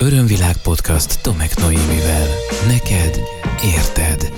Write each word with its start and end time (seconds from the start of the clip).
Örömvilág 0.00 0.56
podcast 0.62 1.22
Tomek 1.22 1.56
Noémivel. 1.56 2.26
Neked 2.66 3.20
érted. 3.64 4.32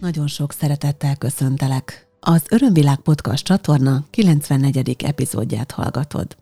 Nagyon 0.00 0.26
sok 0.26 0.52
szeretettel 0.52 1.16
köszöntelek. 1.16 2.08
Az 2.20 2.42
Örömvilág 2.50 2.98
podcast 2.98 3.44
csatorna 3.44 4.04
94. 4.10 4.96
epizódját 5.04 5.70
hallgatod. 5.70 6.36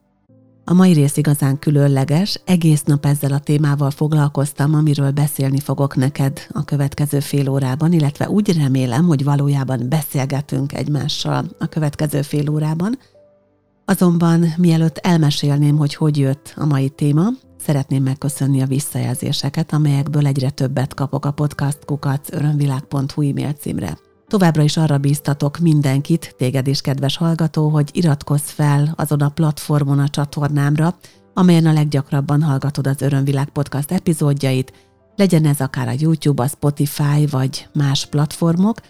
A 0.64 0.74
mai 0.74 0.92
rész 0.92 1.16
igazán 1.16 1.58
különleges, 1.58 2.40
egész 2.44 2.82
nap 2.82 3.06
ezzel 3.06 3.32
a 3.32 3.38
témával 3.38 3.90
foglalkoztam, 3.90 4.74
amiről 4.74 5.10
beszélni 5.10 5.60
fogok 5.60 5.96
neked 5.96 6.46
a 6.52 6.64
következő 6.64 7.20
fél 7.20 7.48
órában, 7.48 7.92
illetve 7.92 8.28
úgy 8.28 8.56
remélem, 8.56 9.06
hogy 9.06 9.24
valójában 9.24 9.88
beszélgetünk 9.88 10.72
egymással 10.72 11.44
a 11.58 11.66
következő 11.66 12.22
fél 12.22 12.50
órában. 12.50 12.98
Azonban 13.86 14.46
mielőtt 14.56 14.98
elmesélném, 14.98 15.76
hogy 15.76 15.94
hogy 15.94 16.18
jött 16.18 16.54
a 16.56 16.66
mai 16.66 16.88
téma, 16.88 17.28
szeretném 17.58 18.02
megköszönni 18.02 18.62
a 18.62 18.66
visszajelzéseket, 18.66 19.72
amelyekből 19.72 20.26
egyre 20.26 20.50
többet 20.50 20.94
kapok 20.94 21.24
a 21.24 21.30
podcast 21.30 21.84
kukac 21.84 22.32
örömvilág.hu 22.32 23.28
e-mail 23.28 23.52
címre. 23.52 23.98
Továbbra 24.28 24.62
is 24.62 24.76
arra 24.76 24.98
bíztatok 24.98 25.58
mindenkit, 25.58 26.34
téged 26.38 26.66
is 26.66 26.80
kedves 26.80 27.16
hallgató, 27.16 27.68
hogy 27.68 27.90
iratkozz 27.92 28.48
fel 28.48 28.94
azon 28.96 29.20
a 29.20 29.28
platformon 29.28 29.98
a 29.98 30.08
csatornámra, 30.08 30.96
amelyen 31.34 31.66
a 31.66 31.72
leggyakrabban 31.72 32.42
hallgatod 32.42 32.86
az 32.86 33.02
Örömvilág 33.02 33.48
podcast 33.48 33.90
epizódjait, 33.90 34.72
legyen 35.16 35.44
ez 35.44 35.60
akár 35.60 35.88
a 35.88 35.94
YouTube, 35.98 36.42
a 36.42 36.48
Spotify 36.48 37.26
vagy 37.30 37.68
más 37.74 38.06
platformok, 38.06 38.80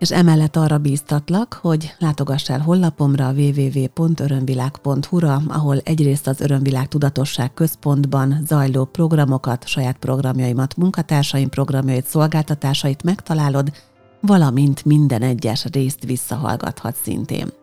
és 0.00 0.10
emellett 0.10 0.56
arra 0.56 0.78
bíztatlak, 0.78 1.58
hogy 1.62 1.94
látogass 1.98 2.48
el 2.48 2.60
hollapomra 2.60 3.32
www.örömvilág.hu-ra, 3.32 5.42
ahol 5.48 5.78
egyrészt 5.78 6.26
az 6.26 6.40
Örömvilág 6.40 6.88
Tudatosság 6.88 7.54
Központban 7.54 8.42
zajló 8.46 8.84
programokat, 8.84 9.66
saját 9.66 9.96
programjaimat, 9.96 10.76
munkatársaim 10.76 11.48
programjait, 11.48 12.06
szolgáltatásait 12.06 13.02
megtalálod, 13.02 13.72
valamint 14.20 14.84
minden 14.84 15.22
egyes 15.22 15.64
részt 15.64 16.04
visszahallgathat 16.04 16.96
szintén. 17.02 17.59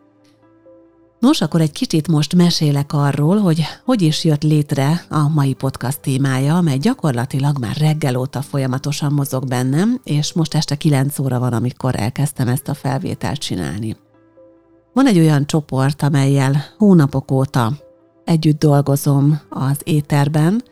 Nos, 1.20 1.40
akkor 1.40 1.60
egy 1.60 1.72
kicsit 1.72 2.08
most 2.08 2.34
mesélek 2.34 2.92
arról, 2.92 3.38
hogy 3.38 3.62
hogy 3.84 4.02
is 4.02 4.24
jött 4.24 4.42
létre 4.42 5.04
a 5.08 5.28
mai 5.28 5.54
podcast 5.54 6.00
témája, 6.00 6.56
amely 6.56 6.78
gyakorlatilag 6.78 7.58
már 7.58 7.76
reggel 7.76 8.16
óta 8.16 8.42
folyamatosan 8.42 9.12
mozog 9.12 9.46
bennem, 9.46 10.00
és 10.04 10.32
most 10.32 10.54
este 10.54 10.74
9 10.74 11.18
óra 11.18 11.38
van, 11.38 11.52
amikor 11.52 11.94
elkezdtem 11.96 12.48
ezt 12.48 12.68
a 12.68 12.74
felvételt 12.74 13.38
csinálni. 13.38 13.96
Van 14.92 15.06
egy 15.06 15.18
olyan 15.18 15.46
csoport, 15.46 16.02
amelyel 16.02 16.64
hónapok 16.76 17.30
óta 17.30 17.72
együtt 18.24 18.58
dolgozom 18.58 19.40
az 19.48 19.80
éterben, 19.84 20.62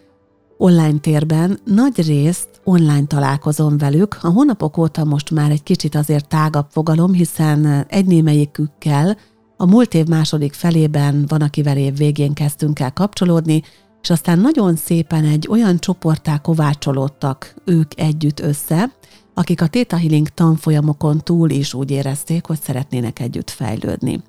online 0.59 0.99
térben, 0.99 1.61
nagy 1.65 2.07
részt 2.07 2.49
online 2.65 3.07
találkozom 3.07 3.79
velük. 3.79 4.19
A 4.23 4.29
hónapok 4.29 4.77
óta 4.79 5.05
most 5.05 5.31
már 5.31 5.51
egy 5.51 5.63
kicsit 5.63 5.95
azért 5.95 6.29
tágabb 6.29 6.67
fogalom, 6.71 7.13
hiszen 7.13 7.87
egy 7.89 8.07
némelyikükkel 8.07 9.17
a 9.57 9.67
múlt 9.67 9.95
év 9.95 10.07
második 10.07 10.53
felében 10.53 11.25
van, 11.29 11.43
akivel 11.43 11.77
év 11.77 11.97
végén 11.97 12.33
kezdtünk 12.33 12.81
el 12.81 12.93
kapcsolódni, 12.93 13.63
és 14.03 14.11
aztán 14.11 14.39
nagyon 14.39 14.77
szépen 14.77 15.25
egy 15.25 15.47
olyan 15.51 15.79
csoporttá 15.79 16.39
kovácsolódtak 16.39 17.55
ők 17.65 18.01
együtt 18.01 18.41
össze, 18.41 18.93
akik 19.35 19.63
a 19.63 19.67
Theta 19.67 19.97
Healing 19.97 20.29
tanfolyamokon 20.29 21.21
túl 21.25 21.51
is 21.51 21.75
úgy 21.75 21.91
érezték, 21.91 22.47
hogy 22.47 22.61
szeretnének 22.61 23.19
együtt 23.21 23.51
fejlődni. 23.51 24.23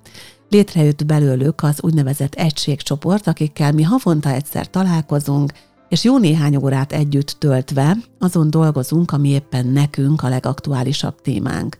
Létrejött 0.49 1.05
belőlük 1.05 1.63
az 1.63 1.79
úgynevezett 1.81 2.33
egységcsoport, 2.33 3.27
akikkel 3.27 3.71
mi 3.71 3.83
havonta 3.83 4.29
egyszer 4.29 4.69
találkozunk, 4.69 5.51
és 5.89 6.03
jó 6.03 6.17
néhány 6.17 6.55
órát 6.55 6.91
együtt 6.91 7.35
töltve 7.39 7.97
azon 8.19 8.49
dolgozunk, 8.49 9.11
ami 9.11 9.29
éppen 9.29 9.67
nekünk 9.67 10.23
a 10.23 10.29
legaktuálisabb 10.29 11.21
témánk. 11.21 11.77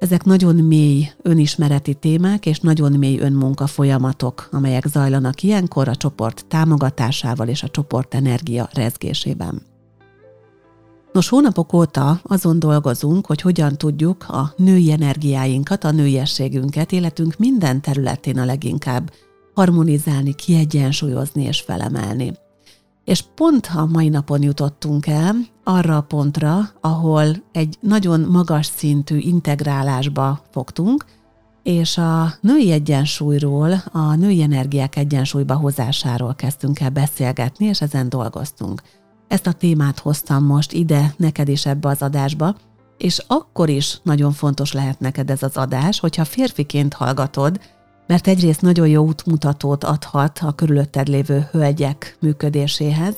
Ezek 0.00 0.24
nagyon 0.24 0.54
mély 0.54 1.10
önismereti 1.22 1.94
témák 1.94 2.46
és 2.46 2.60
nagyon 2.60 2.92
mély 2.92 3.18
önmunka 3.18 3.66
folyamatok, 3.66 4.48
amelyek 4.52 4.86
zajlanak 4.86 5.42
ilyenkor 5.42 5.88
a 5.88 5.94
csoport 5.94 6.44
támogatásával 6.48 7.48
és 7.48 7.62
a 7.62 7.68
csoport 7.68 8.14
energia 8.14 8.68
rezgésében. 8.72 9.62
Nos, 11.12 11.28
hónapok 11.28 11.72
óta 11.72 12.20
azon 12.22 12.58
dolgozunk, 12.58 13.26
hogy 13.26 13.40
hogyan 13.40 13.76
tudjuk 13.76 14.28
a 14.28 14.52
női 14.56 14.92
energiáinkat, 14.92 15.84
a 15.84 15.90
nőiességünket 15.90 16.92
életünk 16.92 17.36
minden 17.38 17.80
területén 17.80 18.38
a 18.38 18.44
leginkább 18.44 19.12
harmonizálni, 19.54 20.34
kiegyensúlyozni 20.34 21.42
és 21.42 21.60
felemelni. 21.60 22.32
És 23.04 23.24
pont 23.34 23.70
a 23.74 23.86
mai 23.86 24.08
napon 24.08 24.42
jutottunk 24.42 25.06
el 25.06 25.34
arra 25.64 25.96
a 25.96 26.02
pontra, 26.02 26.58
ahol 26.80 27.26
egy 27.52 27.76
nagyon 27.80 28.20
magas 28.20 28.66
szintű 28.66 29.18
integrálásba 29.18 30.40
fogtunk, 30.50 31.04
és 31.62 31.98
a 31.98 32.34
női 32.40 32.70
egyensúlyról, 32.70 33.72
a 33.92 34.14
női 34.14 34.42
energiák 34.42 34.96
egyensúlyba 34.96 35.54
hozásáról 35.54 36.34
kezdtünk 36.34 36.80
el 36.80 36.90
beszélgetni, 36.90 37.66
és 37.66 37.80
ezen 37.80 38.08
dolgoztunk. 38.08 38.82
Ezt 39.28 39.46
a 39.46 39.52
témát 39.52 39.98
hoztam 39.98 40.44
most 40.44 40.72
ide 40.72 41.14
neked 41.16 41.48
is 41.48 41.66
ebbe 41.66 41.88
az 41.88 42.02
adásba, 42.02 42.54
és 42.98 43.24
akkor 43.26 43.68
is 43.68 44.00
nagyon 44.02 44.32
fontos 44.32 44.72
lehet 44.72 45.00
neked 45.00 45.30
ez 45.30 45.42
az 45.42 45.56
adás, 45.56 46.00
hogyha 46.00 46.24
férfiként 46.24 46.94
hallgatod, 46.94 47.60
mert 48.10 48.26
egyrészt 48.26 48.60
nagyon 48.60 48.88
jó 48.88 49.04
útmutatót 49.04 49.84
adhat 49.84 50.38
a 50.42 50.52
körülötted 50.52 51.08
lévő 51.08 51.48
hölgyek 51.50 52.16
működéséhez, 52.20 53.14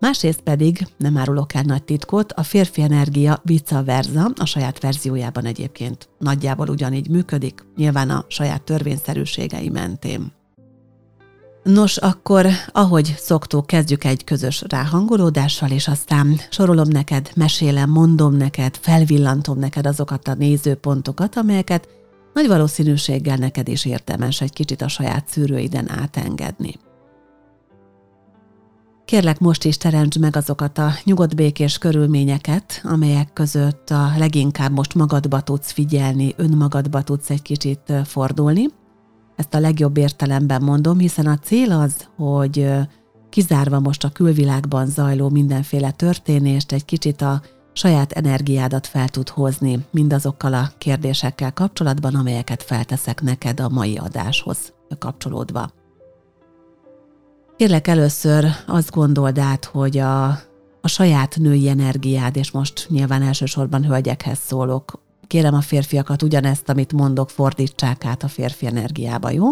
másrészt 0.00 0.40
pedig, 0.40 0.86
nem 0.96 1.16
árulok 1.16 1.54
el 1.54 1.62
nagy 1.62 1.82
titkot, 1.82 2.32
a 2.32 2.42
férfi 2.42 2.82
energia 2.82 3.40
vice 3.42 3.82
versa, 3.82 4.30
a 4.36 4.44
saját 4.44 4.80
verziójában 4.80 5.44
egyébként 5.44 6.08
nagyjából 6.18 6.68
ugyanígy 6.68 7.08
működik, 7.08 7.64
nyilván 7.76 8.10
a 8.10 8.24
saját 8.28 8.62
törvényszerűségei 8.62 9.68
mentén. 9.68 10.32
Nos, 11.62 11.96
akkor, 11.96 12.46
ahogy 12.72 13.14
szoktuk, 13.18 13.66
kezdjük 13.66 14.04
egy 14.04 14.24
közös 14.24 14.64
ráhangolódással, 14.68 15.70
és 15.70 15.88
aztán 15.88 16.40
sorolom 16.50 16.88
neked, 16.88 17.30
mesélem, 17.36 17.90
mondom 17.90 18.34
neked, 18.34 18.76
felvillantom 18.80 19.58
neked 19.58 19.86
azokat 19.86 20.28
a 20.28 20.34
nézőpontokat, 20.34 21.36
amelyeket 21.36 21.88
nagy 22.34 22.46
valószínűséggel 22.46 23.36
neked 23.36 23.68
is 23.68 23.84
érdemes 23.84 24.40
egy 24.40 24.52
kicsit 24.52 24.82
a 24.82 24.88
saját 24.88 25.28
szűrőiden 25.28 25.90
átengedni. 25.90 26.74
Kérlek 29.04 29.38
most 29.38 29.64
is 29.64 29.76
teremtsd 29.76 30.20
meg 30.20 30.36
azokat 30.36 30.78
a 30.78 30.90
nyugodt 31.04 31.34
békés 31.36 31.78
körülményeket, 31.78 32.80
amelyek 32.84 33.32
között 33.32 33.90
a 33.90 34.12
leginkább 34.18 34.72
most 34.72 34.94
magadba 34.94 35.40
tudsz 35.40 35.72
figyelni, 35.72 36.34
önmagadba 36.36 37.02
tudsz 37.02 37.30
egy 37.30 37.42
kicsit 37.42 37.92
fordulni. 38.04 38.66
Ezt 39.36 39.54
a 39.54 39.60
legjobb 39.60 39.96
értelemben 39.96 40.62
mondom, 40.62 40.98
hiszen 40.98 41.26
a 41.26 41.38
cél 41.38 41.72
az, 41.72 42.08
hogy 42.16 42.68
kizárva 43.30 43.80
most 43.80 44.04
a 44.04 44.08
külvilágban 44.10 44.86
zajló 44.86 45.28
mindenféle 45.28 45.90
történést, 45.90 46.72
egy 46.72 46.84
kicsit 46.84 47.22
a 47.22 47.42
saját 47.74 48.12
energiádat 48.12 48.86
fel 48.86 49.08
tud 49.08 49.28
hozni 49.28 49.84
mindazokkal 49.90 50.54
a 50.54 50.70
kérdésekkel 50.78 51.52
kapcsolatban, 51.52 52.14
amelyeket 52.14 52.62
felteszek 52.62 53.22
neked 53.22 53.60
a 53.60 53.68
mai 53.68 53.96
adáshoz 53.96 54.72
kapcsolódva. 54.98 55.70
Kérlek 57.56 57.88
először 57.88 58.46
azt 58.66 58.90
gondold 58.90 59.38
át, 59.38 59.64
hogy 59.64 59.98
a, 59.98 60.26
a 60.80 60.88
saját 60.88 61.36
női 61.36 61.68
energiád, 61.68 62.36
és 62.36 62.50
most 62.50 62.86
nyilván 62.88 63.22
elsősorban 63.22 63.84
hölgyekhez 63.84 64.38
szólok, 64.38 65.02
kérem 65.26 65.54
a 65.54 65.60
férfiakat 65.60 66.22
ugyanezt, 66.22 66.68
amit 66.68 66.92
mondok, 66.92 67.30
fordítsák 67.30 68.04
át 68.04 68.22
a 68.22 68.28
férfi 68.28 68.66
energiába, 68.66 69.30
jó? 69.30 69.44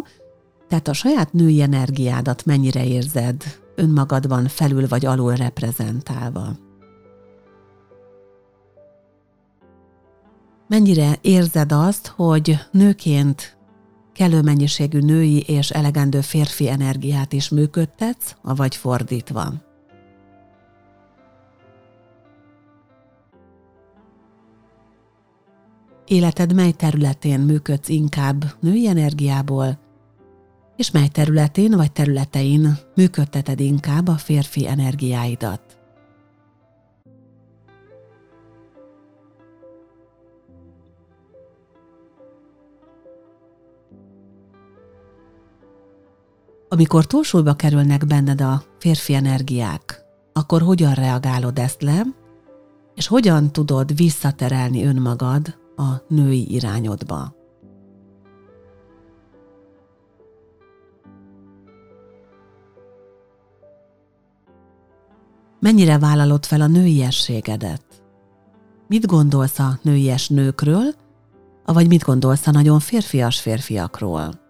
Tehát 0.68 0.88
a 0.88 0.92
saját 0.92 1.32
női 1.32 1.62
energiádat 1.62 2.44
mennyire 2.44 2.86
érzed 2.86 3.42
önmagadban 3.74 4.48
felül 4.48 4.88
vagy 4.88 5.06
alul 5.06 5.34
reprezentálva. 5.34 6.56
Mennyire 10.72 11.18
érzed 11.20 11.72
azt, 11.72 12.06
hogy 12.06 12.58
nőként 12.70 13.56
kellő 14.12 14.42
mennyiségű 14.42 14.98
női 14.98 15.40
és 15.40 15.70
elegendő 15.70 16.20
férfi 16.20 16.68
energiát 16.68 17.32
is 17.32 17.48
működtetsz, 17.48 18.36
vagy 18.42 18.76
fordítva? 18.76 19.52
Életed 26.06 26.54
mely 26.54 26.72
területén 26.72 27.40
működsz 27.40 27.88
inkább 27.88 28.44
női 28.60 28.88
energiából, 28.88 29.78
és 30.76 30.90
mely 30.90 31.08
területén 31.08 31.70
vagy 31.76 31.92
területein 31.92 32.78
működteted 32.94 33.60
inkább 33.60 34.08
a 34.08 34.16
férfi 34.16 34.68
energiáidat? 34.68 35.71
Amikor 46.72 47.06
túlsúlyba 47.06 47.54
kerülnek 47.54 48.06
benned 48.06 48.40
a 48.40 48.62
férfi 48.78 49.14
energiák, 49.14 50.04
akkor 50.32 50.62
hogyan 50.62 50.94
reagálod 50.94 51.58
ezt 51.58 51.82
le, 51.82 52.02
és 52.94 53.06
hogyan 53.06 53.52
tudod 53.52 53.96
visszaterelni 53.96 54.84
önmagad 54.84 55.58
a 55.76 55.90
női 56.08 56.52
irányodba? 56.52 57.34
Mennyire 65.60 65.98
vállalod 65.98 66.44
fel 66.44 66.60
a 66.60 66.66
nőiességedet? 66.66 67.84
Mit 68.88 69.06
gondolsz 69.06 69.58
a 69.58 69.78
nőies 69.82 70.28
nőkről, 70.28 70.94
vagy 71.64 71.88
mit 71.88 72.02
gondolsz 72.02 72.46
a 72.46 72.50
nagyon 72.50 72.80
férfias 72.80 73.40
férfiakról? 73.40 74.41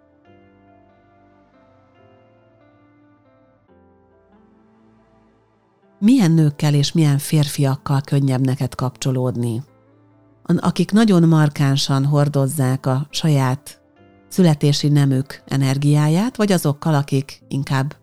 Milyen 6.05 6.31
nőkkel 6.31 6.75
és 6.75 6.93
milyen 6.93 7.19
férfiakkal 7.19 8.01
könnyebb 8.01 8.45
neked 8.45 8.75
kapcsolódni? 8.75 9.63
Akik 10.43 10.93
nagyon 10.93 11.29
markánsan 11.29 12.05
hordozzák 12.05 12.87
a 12.87 13.07
saját 13.11 13.81
születési 14.29 14.89
nemük 14.89 15.43
energiáját, 15.47 16.37
vagy 16.37 16.53
azokkal, 16.53 16.95
akik 16.95 17.43
inkább 17.49 17.97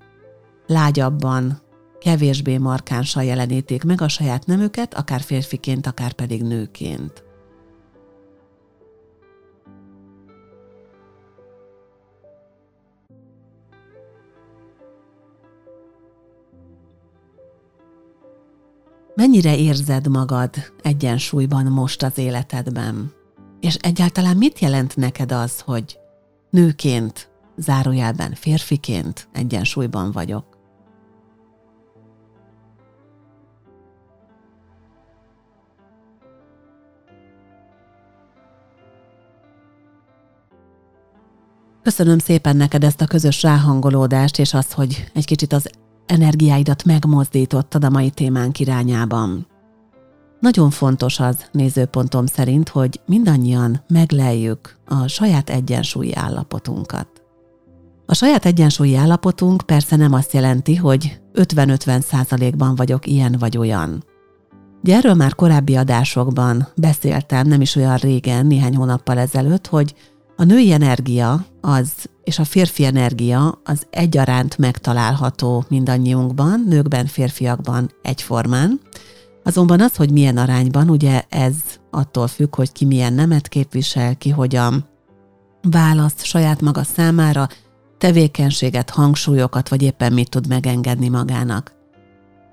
lágyabban, 0.67 1.61
kevésbé 1.99 2.57
markánsan 2.57 3.23
jelenítik 3.23 3.83
meg 3.83 4.01
a 4.01 4.07
saját 4.07 4.45
nemüket, 4.45 4.93
akár 4.93 5.21
férfiként, 5.21 5.87
akár 5.87 6.13
pedig 6.13 6.43
nőként. 6.43 7.23
Mennyire 19.19 19.57
érzed 19.57 20.07
magad 20.07 20.49
egyensúlyban 20.81 21.65
most 21.65 22.03
az 22.03 22.17
életedben? 22.17 23.11
És 23.59 23.75
egyáltalán 23.75 24.37
mit 24.37 24.59
jelent 24.59 24.95
neked 24.95 25.31
az, 25.31 25.59
hogy 25.59 25.99
nőként, 26.49 27.29
zárójelben 27.57 28.33
férfiként 28.33 29.27
egyensúlyban 29.33 30.11
vagyok? 30.11 30.57
Köszönöm 41.83 42.17
szépen 42.17 42.57
neked 42.57 42.83
ezt 42.83 43.01
a 43.01 43.07
közös 43.07 43.41
ráhangolódást, 43.41 44.39
és 44.39 44.53
azt, 44.53 44.73
hogy 44.73 45.11
egy 45.13 45.25
kicsit 45.25 45.53
az 45.53 45.69
energiáidat 46.09 46.83
megmozdítottad 46.83 47.83
a 47.83 47.89
mai 47.89 48.09
témánk 48.09 48.59
irányában. 48.59 49.47
Nagyon 50.39 50.69
fontos 50.69 51.19
az 51.19 51.45
nézőpontom 51.51 52.25
szerint, 52.25 52.69
hogy 52.69 53.01
mindannyian 53.05 53.83
megleljük 53.87 54.77
a 54.85 55.07
saját 55.07 55.49
egyensúlyi 55.49 56.15
állapotunkat. 56.15 57.07
A 58.05 58.13
saját 58.13 58.45
egyensúlyi 58.45 58.95
állapotunk 58.95 59.61
persze 59.61 59.95
nem 59.95 60.13
azt 60.13 60.33
jelenti, 60.33 60.75
hogy 60.75 61.19
50-50 61.33 62.01
százalékban 62.01 62.75
vagyok 62.75 63.07
ilyen 63.07 63.35
vagy 63.39 63.57
olyan. 63.57 64.03
Ugye 64.83 64.95
erről 64.95 65.13
már 65.13 65.35
korábbi 65.35 65.75
adásokban 65.75 66.67
beszéltem, 66.75 67.47
nem 67.47 67.61
is 67.61 67.75
olyan 67.75 67.95
régen, 67.95 68.45
néhány 68.45 68.75
hónappal 68.75 69.17
ezelőtt, 69.17 69.67
hogy 69.67 69.93
a 70.39 70.43
női 70.43 70.71
energia 70.71 71.45
az, 71.61 71.91
és 72.23 72.39
a 72.39 72.43
férfi 72.43 72.85
energia 72.85 73.61
az 73.63 73.87
egyaránt 73.89 74.57
megtalálható 74.57 75.65
mindannyiunkban, 75.67 76.65
nőkben, 76.67 77.05
férfiakban 77.05 77.91
egyformán. 78.01 78.79
Azonban 79.43 79.81
az, 79.81 79.95
hogy 79.95 80.11
milyen 80.11 80.37
arányban, 80.37 80.89
ugye 80.89 81.23
ez 81.29 81.55
attól 81.91 82.27
függ, 82.27 82.55
hogy 82.55 82.71
ki 82.71 82.85
milyen 82.85 83.13
nemet 83.13 83.47
képvisel, 83.47 84.15
ki 84.15 84.29
hogyan 84.29 84.85
választ 85.61 86.23
saját 86.23 86.61
maga 86.61 86.83
számára, 86.83 87.47
tevékenységet, 87.97 88.89
hangsúlyokat, 88.89 89.69
vagy 89.69 89.81
éppen 89.81 90.13
mit 90.13 90.29
tud 90.29 90.47
megengedni 90.47 91.09
magának. 91.09 91.73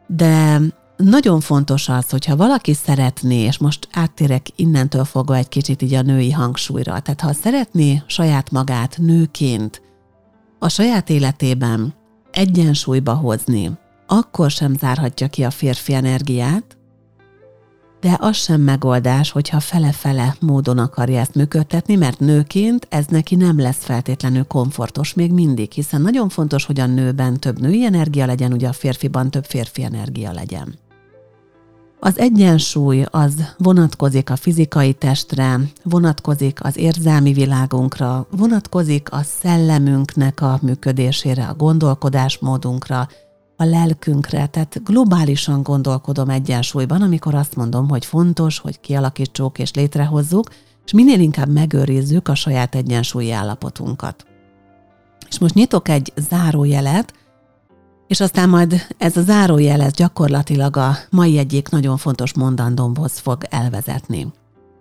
De 0.06 0.60
nagyon 0.96 1.40
fontos 1.40 1.88
az, 1.88 2.10
hogyha 2.10 2.36
valaki 2.36 2.74
szeretné, 2.74 3.42
és 3.42 3.58
most 3.58 3.88
áttérek 3.92 4.46
innentől 4.56 5.04
fogva 5.04 5.36
egy 5.36 5.48
kicsit 5.48 5.82
így 5.82 5.94
a 5.94 6.02
női 6.02 6.30
hangsúlyra, 6.32 7.00
tehát 7.00 7.20
ha 7.20 7.32
szeretné 7.32 8.02
saját 8.06 8.50
magát 8.50 8.96
nőként 8.98 9.82
a 10.58 10.68
saját 10.68 11.10
életében 11.10 11.94
egyensúlyba 12.30 13.14
hozni, 13.14 13.70
akkor 14.06 14.50
sem 14.50 14.74
zárhatja 14.74 15.28
ki 15.28 15.44
a 15.44 15.50
férfi 15.50 15.94
energiát, 15.94 16.76
de 18.00 18.16
az 18.20 18.36
sem 18.36 18.60
megoldás, 18.60 19.30
hogyha 19.30 19.60
fele-fele 19.60 20.36
módon 20.40 20.78
akarja 20.78 21.20
ezt 21.20 21.34
működtetni, 21.34 21.94
mert 21.94 22.20
nőként 22.20 22.86
ez 22.90 23.06
neki 23.06 23.34
nem 23.34 23.60
lesz 23.60 23.84
feltétlenül 23.84 24.44
komfortos 24.44 25.14
még 25.14 25.32
mindig, 25.32 25.72
hiszen 25.72 26.00
nagyon 26.00 26.28
fontos, 26.28 26.64
hogy 26.64 26.80
a 26.80 26.86
nőben 26.86 27.40
több 27.40 27.60
női 27.60 27.84
energia 27.84 28.26
legyen, 28.26 28.52
ugye 28.52 28.68
a 28.68 28.72
férfiban 28.72 29.30
több 29.30 29.44
férfi 29.44 29.82
energia 29.82 30.32
legyen. 30.32 30.78
Az 32.00 32.18
egyensúly 32.18 33.04
az 33.10 33.54
vonatkozik 33.58 34.30
a 34.30 34.36
fizikai 34.36 34.92
testre, 34.92 35.60
vonatkozik 35.82 36.64
az 36.64 36.76
érzelmi 36.76 37.32
világunkra, 37.32 38.26
vonatkozik 38.30 39.12
a 39.12 39.22
szellemünknek 39.22 40.40
a 40.40 40.58
működésére, 40.62 41.46
a 41.46 41.54
gondolkodásmódunkra, 41.54 43.08
a 43.56 43.64
lelkünkre, 43.64 44.46
tehát 44.46 44.80
globálisan 44.84 45.62
gondolkodom 45.62 46.28
egyensúlyban, 46.28 47.02
amikor 47.02 47.34
azt 47.34 47.56
mondom, 47.56 47.88
hogy 47.88 48.04
fontos, 48.04 48.58
hogy 48.58 48.80
kialakítsuk 48.80 49.58
és 49.58 49.72
létrehozzuk, 49.72 50.48
és 50.84 50.92
minél 50.92 51.20
inkább 51.20 51.48
megőrizzük 51.48 52.28
a 52.28 52.34
saját 52.34 52.74
egyensúlyi 52.74 53.30
állapotunkat. 53.30 54.26
És 55.28 55.38
most 55.38 55.54
nyitok 55.54 55.88
egy 55.88 56.12
zárójelet, 56.16 57.12
és 58.06 58.20
aztán 58.20 58.48
majd 58.48 58.86
ez 58.98 59.16
a 59.16 59.22
zárójel, 59.22 59.80
ez 59.80 59.92
gyakorlatilag 59.92 60.76
a 60.76 60.96
mai 61.10 61.38
egyik 61.38 61.68
nagyon 61.68 61.96
fontos 61.96 62.34
mondandómhoz 62.34 63.18
fog 63.18 63.42
elvezetni. 63.50 64.32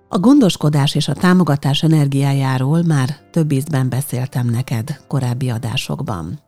A 0.09 0.19
gondoskodás 0.19 0.95
és 0.95 1.07
a 1.07 1.13
támogatás 1.13 1.83
energiájáról 1.83 2.81
már 2.83 3.17
több 3.31 3.51
ízben 3.51 3.89
beszéltem 3.89 4.47
neked 4.47 4.99
korábbi 5.07 5.49
adásokban. 5.49 6.39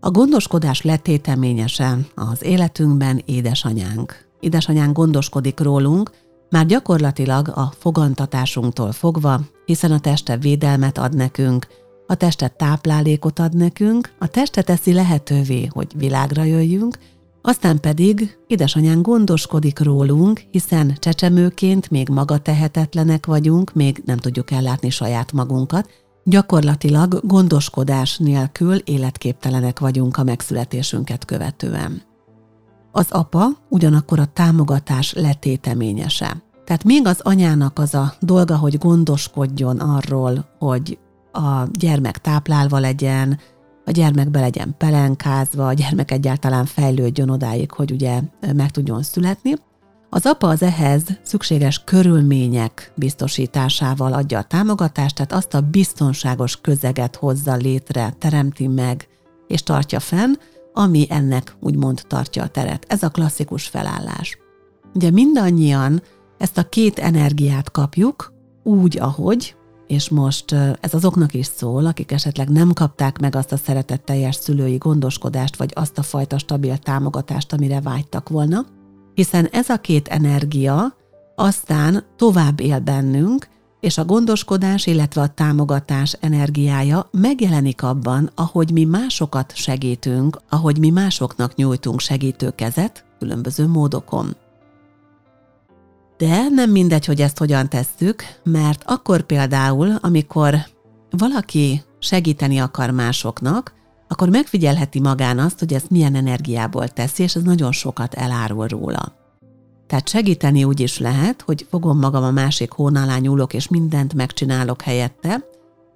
A 0.00 0.10
gondoskodás 0.10 0.82
letéteményese 0.82 1.98
az 2.14 2.42
életünkben 2.42 3.22
édesanyánk. 3.24 4.26
Édesanyánk 4.40 4.96
gondoskodik 4.96 5.60
rólunk, 5.60 6.10
már 6.50 6.66
gyakorlatilag 6.66 7.48
a 7.48 7.72
fogantatásunktól 7.78 8.92
fogva, 8.92 9.40
hiszen 9.66 9.92
a 9.92 10.00
teste 10.00 10.36
védelmet 10.36 10.98
ad 10.98 11.14
nekünk, 11.14 11.66
a 12.06 12.14
testet 12.14 12.56
táplálékot 12.56 13.38
ad 13.38 13.56
nekünk, 13.56 14.12
a 14.18 14.26
testet 14.26 14.64
teszi 14.64 14.92
lehetővé, 14.92 15.68
hogy 15.70 15.92
világra 15.96 16.42
jöjjünk, 16.42 16.98
aztán 17.42 17.80
pedig 17.80 18.38
édesanyán 18.46 19.02
gondoskodik 19.02 19.78
rólunk, 19.78 20.42
hiszen 20.50 20.96
csecsemőként 20.98 21.90
még 21.90 22.08
maga 22.08 22.38
tehetetlenek 22.38 23.26
vagyunk, 23.26 23.72
még 23.72 24.02
nem 24.04 24.16
tudjuk 24.16 24.50
ellátni 24.50 24.90
saját 24.90 25.32
magunkat, 25.32 25.88
gyakorlatilag 26.24 27.20
gondoskodás 27.22 28.18
nélkül 28.18 28.76
életképtelenek 28.76 29.78
vagyunk 29.78 30.16
a 30.16 30.22
megszületésünket 30.22 31.24
követően. 31.24 32.02
Az 32.92 33.06
apa 33.10 33.46
ugyanakkor 33.68 34.18
a 34.18 34.30
támogatás 34.32 35.12
letéteményese. 35.12 36.42
Tehát 36.64 36.84
még 36.84 37.06
az 37.06 37.20
anyának 37.20 37.78
az 37.78 37.94
a 37.94 38.14
dolga, 38.20 38.56
hogy 38.56 38.78
gondoskodjon 38.78 39.78
arról, 39.78 40.44
hogy 40.58 40.98
a 41.34 41.68
gyermek 41.72 42.18
táplálva 42.18 42.78
legyen, 42.78 43.38
a 43.84 43.90
gyermek 43.90 44.30
be 44.30 44.40
legyen 44.40 44.74
pelenkázva, 44.78 45.66
a 45.66 45.72
gyermek 45.72 46.10
egyáltalán 46.10 46.64
fejlődjön 46.64 47.30
odáig, 47.30 47.70
hogy 47.70 47.90
ugye 47.90 48.20
meg 48.56 48.70
tudjon 48.70 49.02
születni. 49.02 49.54
Az 50.10 50.26
apa 50.26 50.48
az 50.48 50.62
ehhez 50.62 51.02
szükséges 51.22 51.84
körülmények 51.84 52.92
biztosításával 52.96 54.12
adja 54.12 54.38
a 54.38 54.42
támogatást, 54.42 55.14
tehát 55.14 55.32
azt 55.32 55.54
a 55.54 55.60
biztonságos 55.60 56.60
közeget 56.60 57.16
hozza 57.16 57.54
létre, 57.54 58.14
teremti 58.18 58.66
meg 58.66 59.08
és 59.46 59.62
tartja 59.62 60.00
fenn, 60.00 60.34
ami 60.72 61.06
ennek 61.08 61.56
úgymond 61.60 62.02
tartja 62.08 62.42
a 62.42 62.48
teret. 62.48 62.84
Ez 62.88 63.02
a 63.02 63.08
klasszikus 63.08 63.66
felállás. 63.66 64.38
Ugye 64.94 65.10
mindannyian 65.10 66.02
ezt 66.38 66.58
a 66.58 66.68
két 66.68 66.98
energiát 66.98 67.70
kapjuk, 67.70 68.32
úgy, 68.62 68.98
ahogy, 68.98 69.56
és 69.86 70.08
most 70.08 70.52
ez 70.80 70.94
azoknak 70.94 71.34
is 71.34 71.46
szól, 71.46 71.86
akik 71.86 72.12
esetleg 72.12 72.48
nem 72.48 72.72
kapták 72.72 73.18
meg 73.18 73.36
azt 73.36 73.52
a 73.52 73.56
szeretetteljes 73.56 74.34
szülői 74.34 74.76
gondoskodást, 74.76 75.56
vagy 75.56 75.70
azt 75.74 75.98
a 75.98 76.02
fajta 76.02 76.38
stabil 76.38 76.76
támogatást, 76.76 77.52
amire 77.52 77.80
vágytak 77.80 78.28
volna, 78.28 78.66
hiszen 79.14 79.48
ez 79.52 79.68
a 79.68 79.76
két 79.76 80.08
energia 80.08 80.96
aztán 81.36 82.04
tovább 82.16 82.60
él 82.60 82.78
bennünk, 82.78 83.48
és 83.80 83.98
a 83.98 84.04
gondoskodás, 84.04 84.86
illetve 84.86 85.20
a 85.20 85.28
támogatás 85.28 86.16
energiája 86.20 87.08
megjelenik 87.10 87.82
abban, 87.82 88.30
ahogy 88.34 88.70
mi 88.70 88.84
másokat 88.84 89.56
segítünk, 89.56 90.40
ahogy 90.48 90.78
mi 90.78 90.90
másoknak 90.90 91.54
nyújtunk 91.54 92.00
segítőkezet 92.00 93.04
különböző 93.18 93.66
módokon. 93.66 94.36
De 96.16 96.48
nem 96.48 96.70
mindegy, 96.70 97.04
hogy 97.04 97.20
ezt 97.20 97.38
hogyan 97.38 97.68
tesszük, 97.68 98.24
mert 98.44 98.82
akkor 98.86 99.22
például, 99.22 99.98
amikor 100.00 100.56
valaki 101.10 101.82
segíteni 101.98 102.58
akar 102.58 102.90
másoknak, 102.90 103.74
akkor 104.08 104.28
megfigyelheti 104.28 105.00
magán 105.00 105.38
azt, 105.38 105.58
hogy 105.58 105.72
ezt 105.72 105.90
milyen 105.90 106.14
energiából 106.14 106.88
teszi, 106.88 107.22
és 107.22 107.34
ez 107.34 107.42
nagyon 107.42 107.72
sokat 107.72 108.14
elárul 108.14 108.66
róla. 108.66 109.22
Tehát 109.86 110.08
segíteni 110.08 110.64
úgy 110.64 110.80
is 110.80 110.98
lehet, 110.98 111.42
hogy 111.42 111.66
fogom 111.70 111.98
magam 111.98 112.24
a 112.24 112.30
másik 112.30 112.72
hón 112.72 112.96
alá 112.96 113.18
nyúlok, 113.18 113.54
és 113.54 113.68
mindent 113.68 114.14
megcsinálok 114.14 114.82
helyette. 114.82 115.44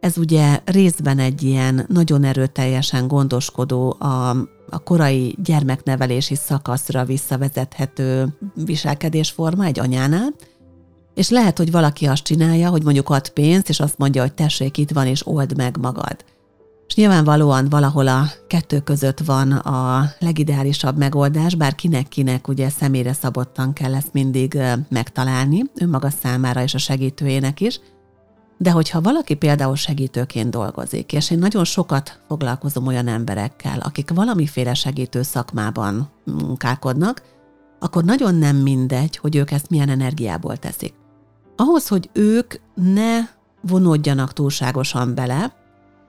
Ez 0.01 0.19
ugye 0.19 0.61
részben 0.65 1.19
egy 1.19 1.43
ilyen 1.43 1.87
nagyon 1.89 2.25
erőteljesen 2.25 3.09
gondoskodó, 3.09 3.97
a, 3.99 4.31
a 4.71 4.79
korai 4.85 5.37
gyermeknevelési 5.43 6.35
szakaszra 6.35 7.05
visszavezethető 7.05 8.29
viselkedésforma 8.55 9.65
egy 9.65 9.79
anyánál, 9.79 10.35
és 11.15 11.31
lehet, 11.31 11.59
hogy 11.59 11.71
valaki 11.71 12.07
azt 12.07 12.23
csinálja, 12.23 12.71
hogy 12.71 12.83
mondjuk 12.83 13.09
ad 13.09 13.29
pénzt, 13.29 13.69
és 13.69 13.81
azt 13.81 13.99
mondja, 13.99 14.23
hogy 14.23 14.33
tessék, 14.33 14.77
itt 14.77 14.91
van, 14.91 15.07
és 15.07 15.27
old 15.27 15.57
meg 15.57 15.77
magad. 15.77 16.25
És 16.89 16.95
nyilvánvalóan 16.95 17.69
valahol 17.69 18.09
a 18.09 18.31
kettő 18.47 18.81
között 18.81 19.19
van 19.19 19.53
a 19.53 20.11
legideálisabb 20.19 20.97
megoldás, 20.99 21.55
bár 21.55 21.75
kinek-kinek 21.75 22.49
ugye 22.49 22.69
személyre 22.69 23.13
szabottan 23.13 23.73
kell 23.73 23.95
ezt 23.95 24.13
mindig 24.13 24.59
megtalálni, 24.89 25.63
önmaga 25.75 26.11
számára 26.11 26.63
és 26.63 26.75
a 26.75 26.79
segítőjének 26.79 27.61
is. 27.61 27.81
De 28.59 28.71
hogyha 28.71 29.01
valaki 29.01 29.35
például 29.35 29.77
segítőként 29.77 30.51
dolgozik, 30.51 31.13
és 31.13 31.31
én 31.31 31.39
nagyon 31.39 31.65
sokat 31.65 32.21
foglalkozom 32.29 32.87
olyan 32.87 33.09
emberekkel, 33.09 33.81
akik 33.81 34.11
valamiféle 34.11 34.75
segítő 34.75 35.23
szakmában 35.23 36.11
munkálkodnak, 36.25 37.23
akkor 37.79 38.05
nagyon 38.05 38.35
nem 38.35 38.57
mindegy, 38.57 39.17
hogy 39.17 39.37
ők 39.37 39.51
ezt 39.51 39.71
milyen 39.71 39.89
energiából 39.89 40.57
teszik. 40.57 40.95
Ahhoz, 41.57 41.89
hogy 41.89 42.11
ők 42.13 42.55
ne 42.75 43.19
vonódjanak 43.61 44.33
túlságosan 44.33 45.15
bele, 45.15 45.57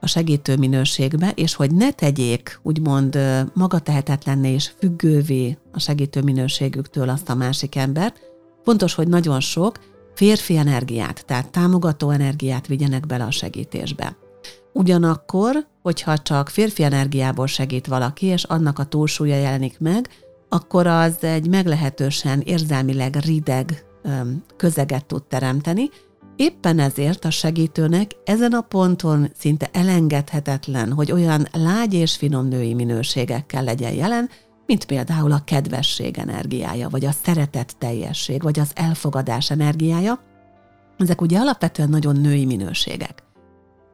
a 0.01 0.07
segítő 0.07 0.57
minőségbe, 0.57 1.31
és 1.35 1.55
hogy 1.55 1.75
ne 1.75 1.91
tegyék 1.91 2.59
úgymond 2.63 3.19
magatehetetlenné 3.53 4.53
és 4.53 4.71
függővé 4.77 5.57
a 5.71 5.79
segítő 5.79 6.21
minőségüktől 6.21 7.09
azt 7.09 7.29
a 7.29 7.35
másik 7.35 7.75
embert, 7.75 8.19
fontos, 8.63 8.93
hogy 8.93 9.07
nagyon 9.07 9.39
sok 9.39 9.79
férfi 10.19 10.57
energiát, 10.57 11.25
tehát 11.25 11.51
támogató 11.51 12.09
energiát 12.09 12.67
vigyenek 12.67 13.05
bele 13.05 13.23
a 13.23 13.31
segítésbe. 13.31 14.17
Ugyanakkor, 14.73 15.67
hogyha 15.81 16.17
csak 16.17 16.49
férfi 16.49 16.83
energiából 16.83 17.47
segít 17.47 17.87
valaki, 17.87 18.25
és 18.25 18.43
annak 18.43 18.79
a 18.79 18.83
túlsúlya 18.83 19.35
jelenik 19.35 19.79
meg, 19.79 20.09
akkor 20.49 20.87
az 20.87 21.23
egy 21.23 21.49
meglehetősen 21.49 22.41
érzelmileg 22.41 23.15
rideg 23.15 23.85
közeget 24.57 25.05
tud 25.05 25.23
teremteni, 25.23 25.89
Éppen 26.35 26.79
ezért 26.79 27.25
a 27.25 27.29
segítőnek 27.29 28.11
ezen 28.25 28.51
a 28.51 28.61
ponton 28.61 29.31
szinte 29.37 29.69
elengedhetetlen, 29.73 30.93
hogy 30.93 31.11
olyan 31.11 31.47
lágy 31.51 31.93
és 31.93 32.15
finom 32.15 32.47
női 32.47 32.73
minőségekkel 32.73 33.63
legyen 33.63 33.93
jelen, 33.93 34.29
mint 34.69 34.85
például 34.85 35.31
a 35.31 35.43
kedvesség 35.45 36.17
energiája, 36.17 36.89
vagy 36.89 37.05
a 37.05 37.11
szeretet 37.23 37.75
teljesség, 37.77 38.41
vagy 38.41 38.59
az 38.59 38.71
elfogadás 38.73 39.51
energiája. 39.51 40.19
Ezek 40.97 41.21
ugye 41.21 41.39
alapvetően 41.39 41.89
nagyon 41.89 42.15
női 42.15 42.45
minőségek. 42.45 43.23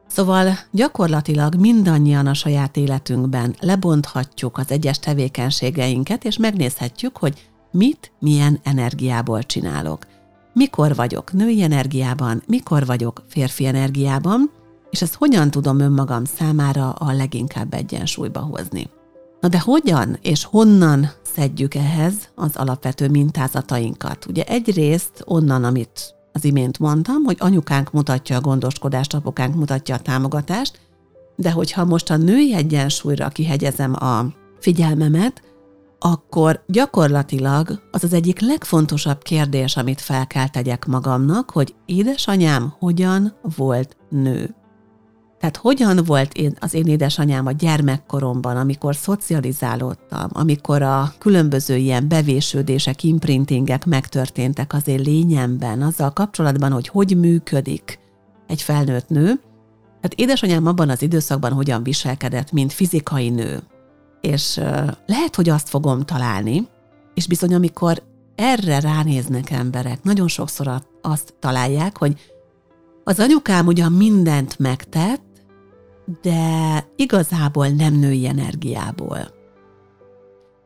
Szóval 0.06 0.58
gyakorlatilag 0.70 1.54
mindannyian 1.54 2.26
a 2.26 2.34
saját 2.34 2.76
életünkben 2.76 3.54
lebonthatjuk 3.60 4.58
az 4.58 4.70
egyes 4.70 4.98
tevékenységeinket, 4.98 6.24
és 6.24 6.36
megnézhetjük, 6.36 7.16
hogy 7.16 7.48
mit, 7.70 8.12
milyen 8.18 8.60
energiából 8.62 9.42
csinálok 9.42 10.06
mikor 10.52 10.94
vagyok 10.94 11.32
női 11.32 11.62
energiában, 11.62 12.42
mikor 12.46 12.86
vagyok 12.86 13.22
férfi 13.28 13.66
energiában, 13.66 14.50
és 14.90 15.02
ezt 15.02 15.14
hogyan 15.14 15.50
tudom 15.50 15.78
önmagam 15.78 16.24
számára 16.24 16.90
a 16.90 17.12
leginkább 17.12 17.74
egyensúlyba 17.74 18.40
hozni. 18.40 18.88
Na 19.46 19.52
de 19.52 19.60
hogyan 19.60 20.18
és 20.22 20.44
honnan 20.44 21.10
szedjük 21.34 21.74
ehhez 21.74 22.14
az 22.34 22.56
alapvető 22.56 23.08
mintázatainkat? 23.08 24.26
Ugye 24.28 24.44
egyrészt 24.44 25.22
onnan, 25.24 25.64
amit 25.64 26.14
az 26.32 26.44
imént 26.44 26.78
mondtam, 26.78 27.24
hogy 27.24 27.36
anyukánk 27.38 27.92
mutatja 27.92 28.36
a 28.36 28.40
gondoskodást, 28.40 29.14
apukánk 29.14 29.54
mutatja 29.54 29.94
a 29.94 29.98
támogatást, 29.98 30.80
de 31.36 31.50
hogyha 31.50 31.84
most 31.84 32.10
a 32.10 32.16
női 32.16 32.54
egyensúlyra 32.54 33.28
kihegyezem 33.28 33.94
a 33.94 34.26
figyelmemet, 34.60 35.42
akkor 35.98 36.64
gyakorlatilag 36.66 37.82
az 37.90 38.04
az 38.04 38.12
egyik 38.12 38.40
legfontosabb 38.40 39.22
kérdés, 39.22 39.76
amit 39.76 40.00
fel 40.00 40.26
kell 40.26 40.48
tegyek 40.48 40.86
magamnak, 40.86 41.50
hogy 41.50 41.74
édesanyám 41.84 42.74
hogyan 42.78 43.36
volt 43.56 43.96
nő. 44.08 44.54
Tehát 45.40 45.56
hogyan 45.56 46.04
volt 46.04 46.32
én, 46.32 46.56
az 46.60 46.74
én 46.74 46.86
édesanyám 46.86 47.46
a 47.46 47.50
gyermekkoromban, 47.50 48.56
amikor 48.56 48.96
szocializálódtam, 48.96 50.28
amikor 50.32 50.82
a 50.82 51.12
különböző 51.18 51.76
ilyen 51.76 52.08
bevésődések, 52.08 53.02
imprintingek 53.02 53.84
megtörténtek 53.84 54.72
az 54.72 54.88
én 54.88 55.00
lényemben, 55.00 55.82
azzal 55.82 56.12
kapcsolatban, 56.12 56.72
hogy 56.72 56.88
hogy 56.88 57.16
működik 57.16 57.98
egy 58.46 58.62
felnőtt 58.62 59.08
nő. 59.08 59.24
Tehát 60.00 60.14
édesanyám 60.14 60.66
abban 60.66 60.88
az 60.88 61.02
időszakban 61.02 61.52
hogyan 61.52 61.82
viselkedett, 61.82 62.52
mint 62.52 62.72
fizikai 62.72 63.28
nő, 63.28 63.62
és 64.20 64.60
lehet, 65.06 65.36
hogy 65.36 65.48
azt 65.48 65.68
fogom 65.68 66.02
találni, 66.02 66.68
és 67.14 67.26
bizony, 67.26 67.54
amikor 67.54 68.02
erre 68.34 68.80
ránéznek 68.80 69.50
emberek, 69.50 70.02
nagyon 70.02 70.28
sokszor 70.28 70.82
azt 71.02 71.34
találják, 71.40 71.98
hogy 71.98 72.16
az 73.04 73.18
anyukám 73.18 73.66
ugyan 73.66 73.92
mindent 73.92 74.58
megtett, 74.58 75.22
de 76.22 76.84
igazából 76.96 77.68
nem 77.68 77.94
női 77.94 78.26
energiából, 78.26 79.18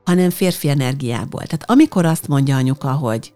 hanem 0.05 0.31
férfi 0.31 0.69
energiából. 0.69 1.43
Tehát 1.43 1.71
amikor 1.71 2.05
azt 2.05 2.29
mondja 2.29 2.57
anyuka, 2.57 2.93
hogy 2.93 3.35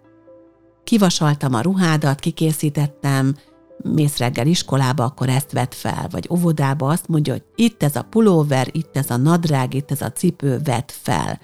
kivasaltam 0.84 1.54
a 1.54 1.60
ruhádat, 1.60 2.20
kikészítettem, 2.20 3.36
mész 3.82 4.18
reggel 4.18 4.46
iskolába, 4.46 5.04
akkor 5.04 5.28
ezt 5.28 5.52
vett 5.52 5.74
fel, 5.74 6.06
vagy 6.10 6.28
óvodába 6.30 6.88
azt 6.88 7.08
mondja, 7.08 7.32
hogy 7.32 7.44
itt 7.54 7.82
ez 7.82 7.96
a 7.96 8.02
pulóver, 8.02 8.68
itt 8.72 8.96
ez 8.96 9.10
a 9.10 9.16
nadrág, 9.16 9.74
itt 9.74 9.90
ez 9.90 10.00
a 10.00 10.12
cipő, 10.12 10.60
vett 10.64 10.90
fel. 11.02 11.40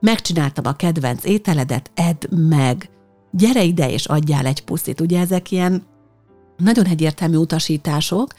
Megcsináltam 0.00 0.66
a 0.66 0.72
kedvenc 0.72 1.24
ételedet, 1.24 1.90
edd 1.94 2.36
meg. 2.36 2.90
Gyere 3.30 3.62
ide 3.62 3.90
és 3.90 4.06
adjál 4.06 4.46
egy 4.46 4.64
puszit. 4.64 5.00
Ugye 5.00 5.20
ezek 5.20 5.50
ilyen 5.50 5.82
nagyon 6.56 6.84
egyértelmű 6.84 7.36
utasítások, 7.36 8.34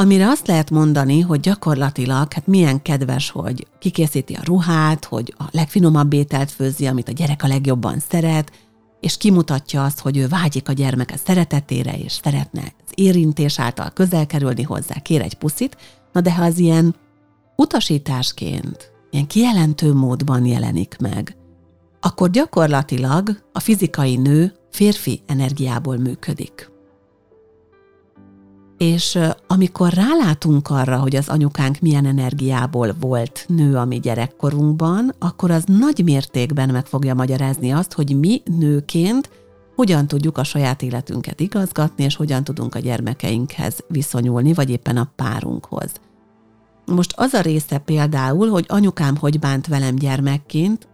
amire 0.00 0.28
azt 0.28 0.46
lehet 0.46 0.70
mondani, 0.70 1.20
hogy 1.20 1.40
gyakorlatilag, 1.40 2.32
hát 2.32 2.46
milyen 2.46 2.82
kedves, 2.82 3.30
hogy 3.30 3.66
kikészíti 3.78 4.34
a 4.34 4.40
ruhát, 4.44 5.04
hogy 5.04 5.34
a 5.38 5.44
legfinomabb 5.50 6.12
ételt 6.12 6.50
főzi, 6.50 6.86
amit 6.86 7.08
a 7.08 7.12
gyerek 7.12 7.42
a 7.42 7.46
legjobban 7.46 7.98
szeret, 8.08 8.52
és 9.00 9.16
kimutatja 9.16 9.84
azt, 9.84 10.00
hogy 10.00 10.16
ő 10.16 10.28
vágyik 10.28 10.68
a 10.68 10.72
gyermeke 10.72 11.16
szeretetére, 11.16 11.98
és 11.98 12.12
szeretne 12.22 12.60
az 12.60 12.92
érintés 12.94 13.58
által 13.58 13.90
közel 13.90 14.26
kerülni 14.26 14.62
hozzá, 14.62 14.94
kér 14.94 15.20
egy 15.20 15.34
puszit, 15.34 15.76
na 16.12 16.20
de 16.20 16.34
ha 16.34 16.44
az 16.44 16.58
ilyen 16.58 16.94
utasításként, 17.56 18.92
ilyen 19.10 19.26
kijelentő 19.26 19.92
módban 19.92 20.46
jelenik 20.46 20.96
meg, 21.00 21.36
akkor 22.00 22.30
gyakorlatilag 22.30 23.42
a 23.52 23.60
fizikai 23.60 24.16
nő 24.16 24.52
férfi 24.70 25.22
energiából 25.26 25.96
működik. 25.96 26.76
És 28.78 29.18
amikor 29.46 29.92
rálátunk 29.92 30.70
arra, 30.70 30.98
hogy 30.98 31.16
az 31.16 31.28
anyukánk 31.28 31.80
milyen 31.80 32.06
energiából 32.06 32.94
volt 33.00 33.44
nő 33.48 33.76
a 33.76 33.84
mi 33.84 33.98
gyerekkorunkban, 33.98 35.14
akkor 35.18 35.50
az 35.50 35.64
nagy 35.66 36.04
mértékben 36.04 36.68
meg 36.68 36.86
fogja 36.86 37.14
magyarázni 37.14 37.70
azt, 37.70 37.92
hogy 37.92 38.18
mi 38.18 38.42
nőként 38.58 39.30
hogyan 39.74 40.06
tudjuk 40.06 40.38
a 40.38 40.44
saját 40.44 40.82
életünket 40.82 41.40
igazgatni, 41.40 42.04
és 42.04 42.16
hogyan 42.16 42.44
tudunk 42.44 42.74
a 42.74 42.78
gyermekeinkhez 42.78 43.84
viszonyulni, 43.88 44.54
vagy 44.54 44.70
éppen 44.70 44.96
a 44.96 45.12
párunkhoz. 45.16 45.90
Most 46.86 47.12
az 47.16 47.32
a 47.32 47.40
része 47.40 47.78
például, 47.78 48.48
hogy 48.48 48.64
anyukám 48.68 49.16
hogy 49.16 49.38
bánt 49.38 49.66
velem 49.66 49.94
gyermekként, 49.94 50.88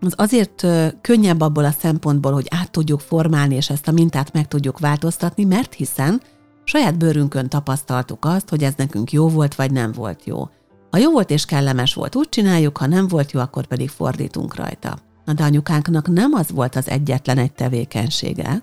az 0.00 0.14
azért 0.16 0.66
könnyebb 1.00 1.40
abból 1.40 1.64
a 1.64 1.74
szempontból, 1.78 2.32
hogy 2.32 2.46
át 2.50 2.70
tudjuk 2.70 3.00
formálni, 3.00 3.54
és 3.54 3.70
ezt 3.70 3.88
a 3.88 3.92
mintát 3.92 4.32
meg 4.32 4.48
tudjuk 4.48 4.78
változtatni, 4.78 5.44
mert 5.44 5.74
hiszen 5.74 6.22
Saját 6.64 6.98
bőrünkön 6.98 7.48
tapasztaltuk 7.48 8.24
azt, 8.24 8.48
hogy 8.48 8.62
ez 8.62 8.74
nekünk 8.76 9.12
jó 9.12 9.28
volt, 9.28 9.54
vagy 9.54 9.70
nem 9.70 9.92
volt 9.92 10.24
jó. 10.24 10.48
Ha 10.90 10.98
jó 10.98 11.10
volt 11.10 11.30
és 11.30 11.44
kellemes 11.44 11.94
volt, 11.94 12.16
úgy 12.16 12.28
csináljuk, 12.28 12.76
ha 12.78 12.86
nem 12.86 13.08
volt 13.08 13.32
jó, 13.32 13.40
akkor 13.40 13.66
pedig 13.66 13.88
fordítunk 13.88 14.54
rajta. 14.54 14.98
Na 15.24 15.32
de 15.32 15.44
anyukánknak 15.44 16.08
nem 16.08 16.32
az 16.32 16.50
volt 16.50 16.76
az 16.76 16.88
egyetlen 16.88 17.38
egy 17.38 17.52
tevékenysége, 17.52 18.62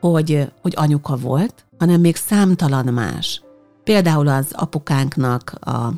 hogy, 0.00 0.52
hogy 0.62 0.72
anyuka 0.76 1.16
volt, 1.16 1.64
hanem 1.78 2.00
még 2.00 2.16
számtalan 2.16 2.84
más. 2.84 3.42
Például 3.84 4.28
az 4.28 4.46
apukánknak, 4.52 5.54
a 5.60 5.92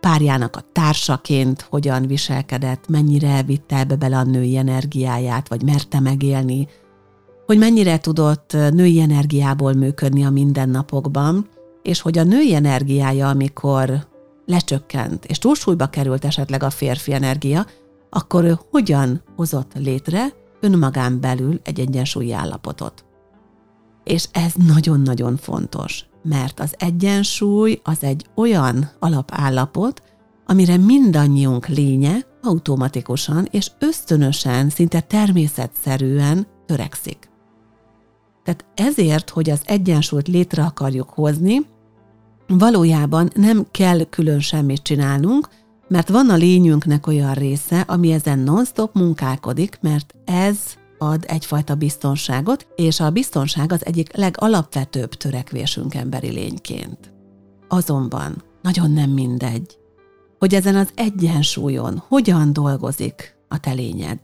párjának 0.00 0.56
a 0.56 0.64
társaként 0.72 1.60
hogyan 1.60 2.06
viselkedett, 2.06 2.88
mennyire 2.88 3.42
vitte 3.42 3.76
ebbe 3.76 3.96
bele 3.96 4.16
a 4.16 4.22
női 4.22 4.56
energiáját, 4.56 5.48
vagy 5.48 5.62
merte 5.62 6.00
megélni, 6.00 6.68
hogy 7.46 7.58
mennyire 7.58 7.98
tudott 7.98 8.52
női 8.52 9.00
energiából 9.00 9.72
működni 9.72 10.24
a 10.24 10.30
mindennapokban, 10.30 11.48
és 11.82 12.00
hogy 12.00 12.18
a 12.18 12.24
női 12.24 12.54
energiája, 12.54 13.28
amikor 13.28 14.06
lecsökkent, 14.46 15.24
és 15.24 15.38
túlsúlyba 15.38 15.86
került 15.86 16.24
esetleg 16.24 16.62
a 16.62 16.70
férfi 16.70 17.12
energia, 17.12 17.66
akkor 18.10 18.44
ő 18.44 18.58
hogyan 18.70 19.22
hozott 19.36 19.72
létre 19.74 20.26
önmagán 20.60 21.20
belül 21.20 21.60
egy 21.64 21.80
egyensúlyi 21.80 22.32
állapotot. 22.32 23.04
És 24.04 24.28
ez 24.32 24.52
nagyon-nagyon 24.66 25.36
fontos, 25.36 26.04
mert 26.22 26.60
az 26.60 26.74
egyensúly 26.78 27.80
az 27.82 28.02
egy 28.02 28.26
olyan 28.34 28.90
alapállapot, 28.98 30.02
amire 30.46 30.76
mindannyiunk 30.76 31.66
lénye 31.66 32.16
automatikusan 32.42 33.48
és 33.50 33.70
ösztönösen, 33.78 34.68
szinte 34.68 35.00
természetszerűen 35.00 36.46
törekszik. 36.66 37.31
Tehát 38.44 38.64
ezért, 38.74 39.30
hogy 39.30 39.50
az 39.50 39.60
egyensúlyt 39.64 40.28
létre 40.28 40.64
akarjuk 40.64 41.10
hozni, 41.10 41.60
valójában 42.46 43.30
nem 43.34 43.66
kell 43.70 44.04
külön 44.04 44.40
semmit 44.40 44.82
csinálnunk, 44.82 45.48
mert 45.88 46.08
van 46.08 46.30
a 46.30 46.34
lényünknek 46.34 47.06
olyan 47.06 47.34
része, 47.34 47.80
ami 47.80 48.12
ezen 48.12 48.38
non-stop 48.38 48.94
munkálkodik, 48.94 49.78
mert 49.80 50.14
ez 50.24 50.58
ad 50.98 51.24
egyfajta 51.26 51.74
biztonságot, 51.74 52.66
és 52.76 53.00
a 53.00 53.10
biztonság 53.10 53.72
az 53.72 53.86
egyik 53.86 54.16
legalapvetőbb 54.16 55.14
törekvésünk 55.14 55.94
emberi 55.94 56.30
lényként. 56.30 57.12
Azonban 57.68 58.42
nagyon 58.62 58.90
nem 58.90 59.10
mindegy, 59.10 59.78
hogy 60.38 60.54
ezen 60.54 60.76
az 60.76 60.88
egyensúlyon 60.94 62.02
hogyan 62.08 62.52
dolgozik 62.52 63.36
a 63.48 63.60
te 63.60 63.72
lényed. 63.72 64.18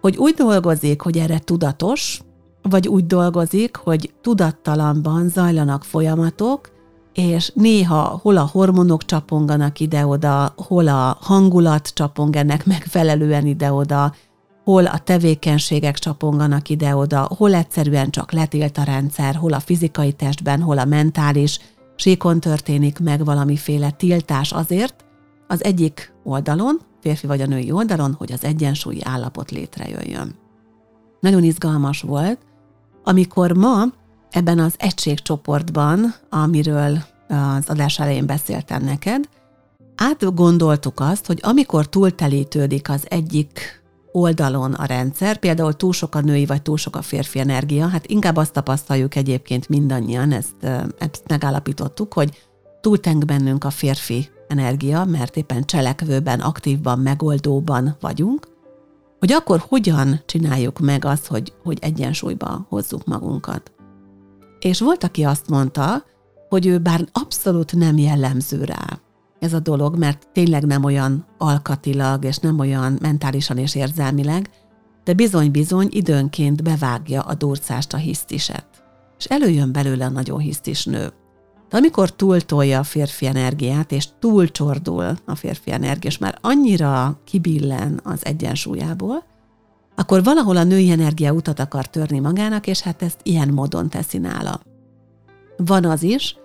Hogy 0.00 0.16
úgy 0.16 0.34
dolgozik, 0.34 1.00
hogy 1.00 1.18
erre 1.18 1.38
tudatos, 1.38 2.20
vagy 2.62 2.88
úgy 2.88 3.06
dolgozik, 3.06 3.76
hogy 3.76 4.12
tudattalanban 4.20 5.28
zajlanak 5.28 5.84
folyamatok, 5.84 6.70
és 7.14 7.52
néha 7.54 8.18
hol 8.22 8.36
a 8.36 8.48
hormonok 8.52 9.04
csaponganak 9.04 9.80
ide-oda, 9.80 10.54
hol 10.56 10.88
a 10.88 11.18
hangulat 11.20 11.88
csapong 11.94 12.36
ennek 12.36 12.66
megfelelően 12.66 13.46
ide-oda, 13.46 14.14
hol 14.64 14.86
a 14.86 14.98
tevékenységek 14.98 15.98
csaponganak 15.98 16.68
ide-oda, 16.68 17.28
hol 17.36 17.54
egyszerűen 17.54 18.10
csak 18.10 18.32
letilt 18.32 18.78
a 18.78 18.82
rendszer, 18.82 19.34
hol 19.34 19.52
a 19.52 19.60
fizikai 19.60 20.12
testben, 20.12 20.60
hol 20.60 20.78
a 20.78 20.84
mentális 20.84 21.58
síkon 21.96 22.40
történik 22.40 22.98
meg 22.98 23.24
valamiféle 23.24 23.90
tiltás 23.90 24.52
azért, 24.52 25.04
az 25.46 25.64
egyik 25.64 26.12
oldalon, 26.24 26.80
férfi 27.00 27.26
vagy 27.26 27.40
a 27.40 27.46
női 27.46 27.70
oldalon, 27.70 28.14
hogy 28.18 28.32
az 28.32 28.44
egyensúlyi 28.44 29.00
állapot 29.04 29.50
létrejöjjön. 29.50 30.34
Nagyon 31.20 31.42
izgalmas 31.42 32.00
volt, 32.00 32.38
amikor 33.04 33.52
ma 33.52 33.84
ebben 34.30 34.58
az 34.58 34.74
egységcsoportban, 34.76 36.14
amiről 36.30 36.98
az 37.28 37.68
adás 37.68 37.98
elején 37.98 38.26
beszéltem 38.26 38.84
neked, 38.84 39.28
átgondoltuk 39.96 41.00
azt, 41.00 41.26
hogy 41.26 41.38
amikor 41.42 41.88
túltelítődik 41.88 42.90
az 42.90 43.04
egyik 43.08 43.82
oldalon 44.12 44.72
a 44.72 44.84
rendszer, 44.84 45.38
például 45.38 45.72
túl 45.72 45.92
sok 45.92 46.14
a 46.14 46.20
női 46.20 46.46
vagy 46.46 46.62
túl 46.62 46.76
sok 46.76 46.96
a 46.96 47.02
férfi 47.02 47.38
energia, 47.38 47.88
hát 47.88 48.06
inkább 48.06 48.36
azt 48.36 48.52
tapasztaljuk 48.52 49.14
egyébként 49.14 49.68
mindannyian, 49.68 50.32
ezt, 50.32 50.64
ezt 50.98 51.22
megállapítottuk, 51.28 52.12
hogy 52.12 52.42
túlteng 52.80 53.24
bennünk 53.24 53.64
a 53.64 53.70
férfi 53.70 54.28
energia, 54.48 55.04
mert 55.04 55.36
éppen 55.36 55.64
cselekvőben, 55.64 56.40
aktívban, 56.40 56.98
megoldóban 56.98 57.96
vagyunk, 58.00 58.51
hogy 59.22 59.32
akkor 59.32 59.64
hogyan 59.68 60.20
csináljuk 60.26 60.78
meg 60.78 61.04
azt, 61.04 61.26
hogy, 61.26 61.52
hogy 61.62 61.78
egyensúlyba 61.80 62.66
hozzuk 62.68 63.04
magunkat. 63.04 63.72
És 64.60 64.80
volt, 64.80 65.04
aki 65.04 65.24
azt 65.24 65.48
mondta, 65.48 66.04
hogy 66.48 66.66
ő 66.66 66.78
bár 66.78 67.08
abszolút 67.12 67.72
nem 67.74 67.98
jellemző 67.98 68.64
rá 68.64 69.00
ez 69.38 69.52
a 69.52 69.58
dolog, 69.58 69.98
mert 69.98 70.28
tényleg 70.32 70.64
nem 70.64 70.84
olyan 70.84 71.26
alkatilag, 71.38 72.24
és 72.24 72.36
nem 72.36 72.58
olyan 72.58 72.98
mentálisan 73.00 73.58
és 73.58 73.74
érzelmileg, 73.74 74.50
de 75.04 75.12
bizony-bizony 75.12 75.88
időnként 75.90 76.62
bevágja 76.62 77.20
a 77.20 77.34
durcást, 77.34 77.92
a 77.92 77.96
hisztiset. 77.96 78.66
És 79.18 79.24
előjön 79.24 79.72
belőle 79.72 80.04
a 80.04 80.10
nagyon 80.10 80.38
hisztis 80.38 80.84
nő. 80.84 81.12
De 81.72 81.78
amikor 81.78 82.10
túltolja 82.10 82.78
a 82.78 82.82
férfi 82.82 83.26
energiát, 83.26 83.92
és 83.92 84.08
túlcsordul 84.18 85.14
a 85.24 85.34
férfi 85.34 85.72
energia, 85.72 86.10
és 86.10 86.18
már 86.18 86.38
annyira 86.40 87.20
kibillen 87.24 88.00
az 88.04 88.24
egyensúlyából, 88.24 89.24
akkor 89.94 90.22
valahol 90.22 90.56
a 90.56 90.64
női 90.64 90.90
energia 90.90 91.32
utat 91.32 91.60
akar 91.60 91.86
törni 91.86 92.18
magának, 92.18 92.66
és 92.66 92.80
hát 92.80 93.02
ezt 93.02 93.20
ilyen 93.22 93.48
módon 93.48 93.88
teszi 93.88 94.18
nála. 94.18 94.60
Van 95.56 95.84
az 95.84 96.02
is, 96.02 96.36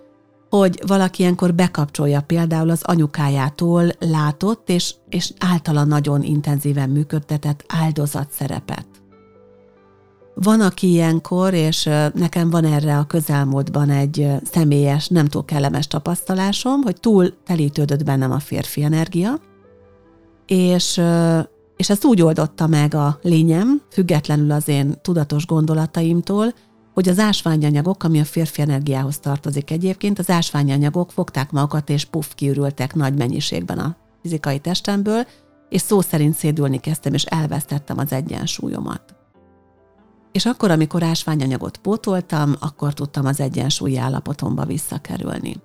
hogy 0.50 0.82
valaki 0.86 1.22
ilyenkor 1.22 1.54
bekapcsolja 1.54 2.20
például 2.20 2.70
az 2.70 2.82
anyukájától 2.82 3.90
látott 3.98 4.68
és, 4.68 4.94
és 5.08 5.32
általa 5.38 5.84
nagyon 5.84 6.22
intenzíven 6.22 6.90
működtetett 6.90 7.64
áldozat 7.66 8.30
szerepet. 8.30 8.97
Van, 10.42 10.60
aki 10.60 10.88
ilyenkor, 10.88 11.54
és 11.54 11.88
nekem 12.14 12.50
van 12.50 12.64
erre 12.64 12.98
a 12.98 13.04
közelmúltban 13.04 13.90
egy 13.90 14.28
személyes, 14.50 15.08
nem 15.08 15.26
túl 15.26 15.44
kellemes 15.44 15.86
tapasztalásom, 15.86 16.80
hogy 16.82 17.00
túl 17.00 17.34
telítődött 17.44 18.04
bennem 18.04 18.30
a 18.30 18.38
férfi 18.38 18.82
energia, 18.82 19.40
és, 20.46 21.00
és 21.76 21.90
ezt 21.90 22.04
úgy 22.04 22.22
oldotta 22.22 22.66
meg 22.66 22.94
a 22.94 23.18
lényem, 23.22 23.82
függetlenül 23.90 24.50
az 24.50 24.68
én 24.68 24.94
tudatos 25.02 25.46
gondolataimtól, 25.46 26.54
hogy 26.94 27.08
az 27.08 27.18
ásványanyagok, 27.18 28.04
ami 28.04 28.20
a 28.20 28.24
férfi 28.24 28.60
energiához 28.60 29.18
tartozik 29.18 29.70
egyébként, 29.70 30.18
az 30.18 30.30
ásványanyagok 30.30 31.12
fogták 31.12 31.50
magukat 31.50 31.90
és 31.90 32.04
puff 32.04 32.26
kiürültek 32.34 32.94
nagy 32.94 33.16
mennyiségben 33.16 33.78
a 33.78 33.96
fizikai 34.22 34.58
testemből, 34.58 35.26
és 35.68 35.80
szó 35.80 36.00
szerint 36.00 36.34
szédülni 36.34 36.78
kezdtem, 36.78 37.14
és 37.14 37.24
elvesztettem 37.24 37.98
az 37.98 38.12
egyensúlyomat. 38.12 39.17
És 40.32 40.46
akkor, 40.46 40.70
amikor 40.70 41.02
ásványanyagot 41.02 41.76
pótoltam, 41.76 42.54
akkor 42.60 42.94
tudtam 42.94 43.26
az 43.26 43.40
egyensúlyi 43.40 43.96
állapotomba 43.96 44.64
visszakerülni. 44.64 45.56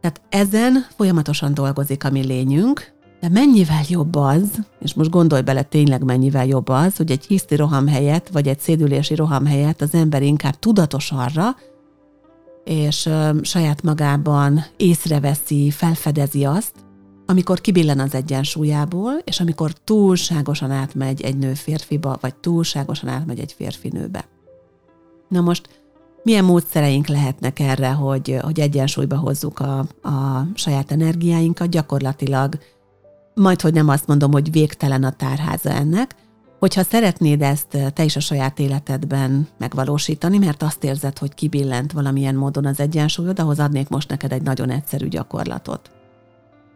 Tehát 0.00 0.20
ezen 0.28 0.86
folyamatosan 0.96 1.54
dolgozik 1.54 2.04
a 2.04 2.10
mi 2.10 2.24
lényünk, 2.24 2.96
de 3.20 3.28
mennyivel 3.28 3.82
jobb 3.88 4.14
az, 4.14 4.50
és 4.80 4.94
most 4.94 5.10
gondolj 5.10 5.42
bele 5.42 5.62
tényleg 5.62 6.04
mennyivel 6.04 6.46
jobb 6.46 6.68
az, 6.68 6.96
hogy 6.96 7.10
egy 7.10 7.24
hiszti 7.24 7.56
roham 7.56 7.86
helyett, 7.86 8.28
vagy 8.28 8.48
egy 8.48 8.60
szédülési 8.60 9.14
roham 9.14 9.46
helyett 9.46 9.80
az 9.80 9.94
ember 9.94 10.22
inkább 10.22 10.58
tudatos 10.58 11.12
arra, 11.12 11.56
és 12.64 13.06
ö, 13.06 13.30
saját 13.42 13.82
magában 13.82 14.64
észreveszi, 14.76 15.70
felfedezi 15.70 16.44
azt, 16.44 16.72
amikor 17.30 17.60
kibillen 17.60 18.00
az 18.00 18.14
egyensúlyából, 18.14 19.12
és 19.24 19.40
amikor 19.40 19.72
túlságosan 19.72 20.70
átmegy 20.70 21.22
egy 21.22 21.36
nő 21.36 21.54
férfiba, 21.54 22.18
vagy 22.20 22.34
túlságosan 22.34 23.08
átmegy 23.08 23.38
egy 23.38 23.52
férfi 23.52 23.88
nőbe. 23.88 24.28
Na 25.28 25.40
most 25.40 25.82
milyen 26.22 26.44
módszereink 26.44 27.06
lehetnek 27.06 27.58
erre, 27.58 27.90
hogy, 27.90 28.36
hogy 28.40 28.60
egyensúlyba 28.60 29.16
hozzuk 29.16 29.58
a, 29.58 29.78
a 30.02 30.46
saját 30.54 30.92
energiáinkat? 30.92 31.68
Gyakorlatilag 31.68 32.58
majd, 33.34 33.60
hogy 33.60 33.72
nem 33.72 33.88
azt 33.88 34.06
mondom, 34.06 34.32
hogy 34.32 34.50
végtelen 34.50 35.04
a 35.04 35.12
tárháza 35.12 35.70
ennek, 35.70 36.14
hogyha 36.58 36.82
szeretnéd 36.82 37.42
ezt 37.42 37.92
te 37.94 38.04
is 38.04 38.16
a 38.16 38.20
saját 38.20 38.58
életedben 38.58 39.48
megvalósítani, 39.58 40.38
mert 40.38 40.62
azt 40.62 40.84
érzed, 40.84 41.18
hogy 41.18 41.34
kibillent 41.34 41.92
valamilyen 41.92 42.34
módon 42.34 42.66
az 42.66 42.80
egyensúlyod, 42.80 43.38
ahhoz 43.38 43.58
adnék 43.58 43.88
most 43.88 44.08
neked 44.08 44.32
egy 44.32 44.42
nagyon 44.42 44.70
egyszerű 44.70 45.08
gyakorlatot. 45.08 45.90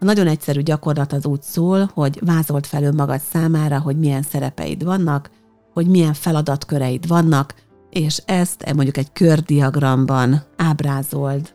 A 0.03 0.05
nagyon 0.05 0.27
egyszerű 0.27 0.61
gyakorlat 0.61 1.13
az 1.13 1.27
úgy 1.27 1.43
szól, 1.43 1.91
hogy 1.95 2.19
vázolt 2.25 2.67
fel 2.67 2.83
önmagad 2.83 3.21
számára, 3.21 3.81
hogy 3.81 3.99
milyen 3.99 4.23
szerepeid 4.23 4.85
vannak, 4.85 5.31
hogy 5.73 5.87
milyen 5.87 6.13
feladatköreid 6.13 7.07
vannak, 7.07 7.55
és 7.91 8.23
ezt 8.27 8.63
eh, 8.63 8.75
mondjuk 8.75 8.97
egy 8.97 9.13
kördiagramban 9.13 10.43
ábrázold, 10.57 11.55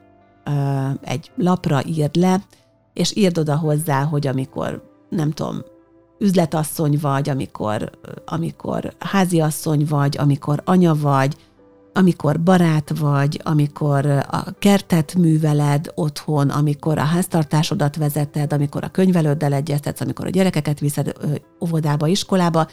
egy 1.01 1.31
lapra 1.35 1.85
írd 1.85 2.15
le, 2.15 2.41
és 2.93 3.15
írd 3.15 3.37
oda 3.37 3.57
hozzá, 3.57 4.03
hogy 4.03 4.27
amikor 4.27 4.83
nem 5.09 5.31
tudom, 5.31 5.61
üzletasszony 6.19 6.97
vagy, 7.01 7.29
amikor, 7.29 7.89
amikor 8.25 8.93
háziasszony 8.99 9.85
vagy, 9.89 10.17
amikor 10.17 10.61
anya 10.65 10.95
vagy, 10.95 11.35
amikor 11.97 12.39
barát 12.41 12.99
vagy, 12.99 13.41
amikor 13.43 14.05
a 14.05 14.51
kertet 14.59 15.15
műveled 15.15 15.91
otthon, 15.95 16.49
amikor 16.49 16.97
a 16.97 17.03
háztartásodat 17.03 17.95
vezeted, 17.95 18.53
amikor 18.53 18.83
a 18.83 18.89
könyvelőddel 18.89 19.53
egyeztetsz, 19.53 20.01
amikor 20.01 20.25
a 20.25 20.29
gyerekeket 20.29 20.79
viszed 20.79 21.13
óvodába, 21.65 22.07
iskolába, 22.07 22.67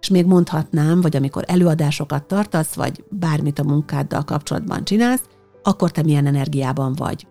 és 0.00 0.08
még 0.08 0.26
mondhatnám, 0.26 1.00
vagy 1.00 1.16
amikor 1.16 1.44
előadásokat 1.46 2.24
tartasz, 2.24 2.74
vagy 2.74 3.04
bármit 3.10 3.58
a 3.58 3.64
munkáddal 3.64 4.24
kapcsolatban 4.24 4.84
csinálsz, 4.84 5.28
akkor 5.62 5.90
te 5.90 6.02
milyen 6.02 6.26
energiában 6.26 6.94
vagy. 6.94 7.26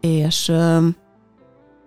És 0.00 0.46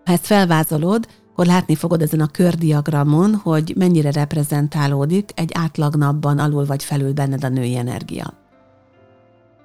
ha 0.06 0.12
ezt 0.12 0.26
felvázolod, 0.26 1.08
akkor 1.40 1.52
látni 1.52 1.76
fogod 1.76 2.02
ezen 2.02 2.20
a 2.20 2.28
kördiagramon, 2.28 3.36
hogy 3.36 3.74
mennyire 3.78 4.12
reprezentálódik 4.12 5.32
egy 5.36 5.52
átlagnapban 5.54 6.40
alul 6.40 6.66
vagy 6.66 6.84
felül 6.84 7.14
benned 7.14 7.44
a 7.44 7.50
női 7.50 7.76
energia. 7.76 8.39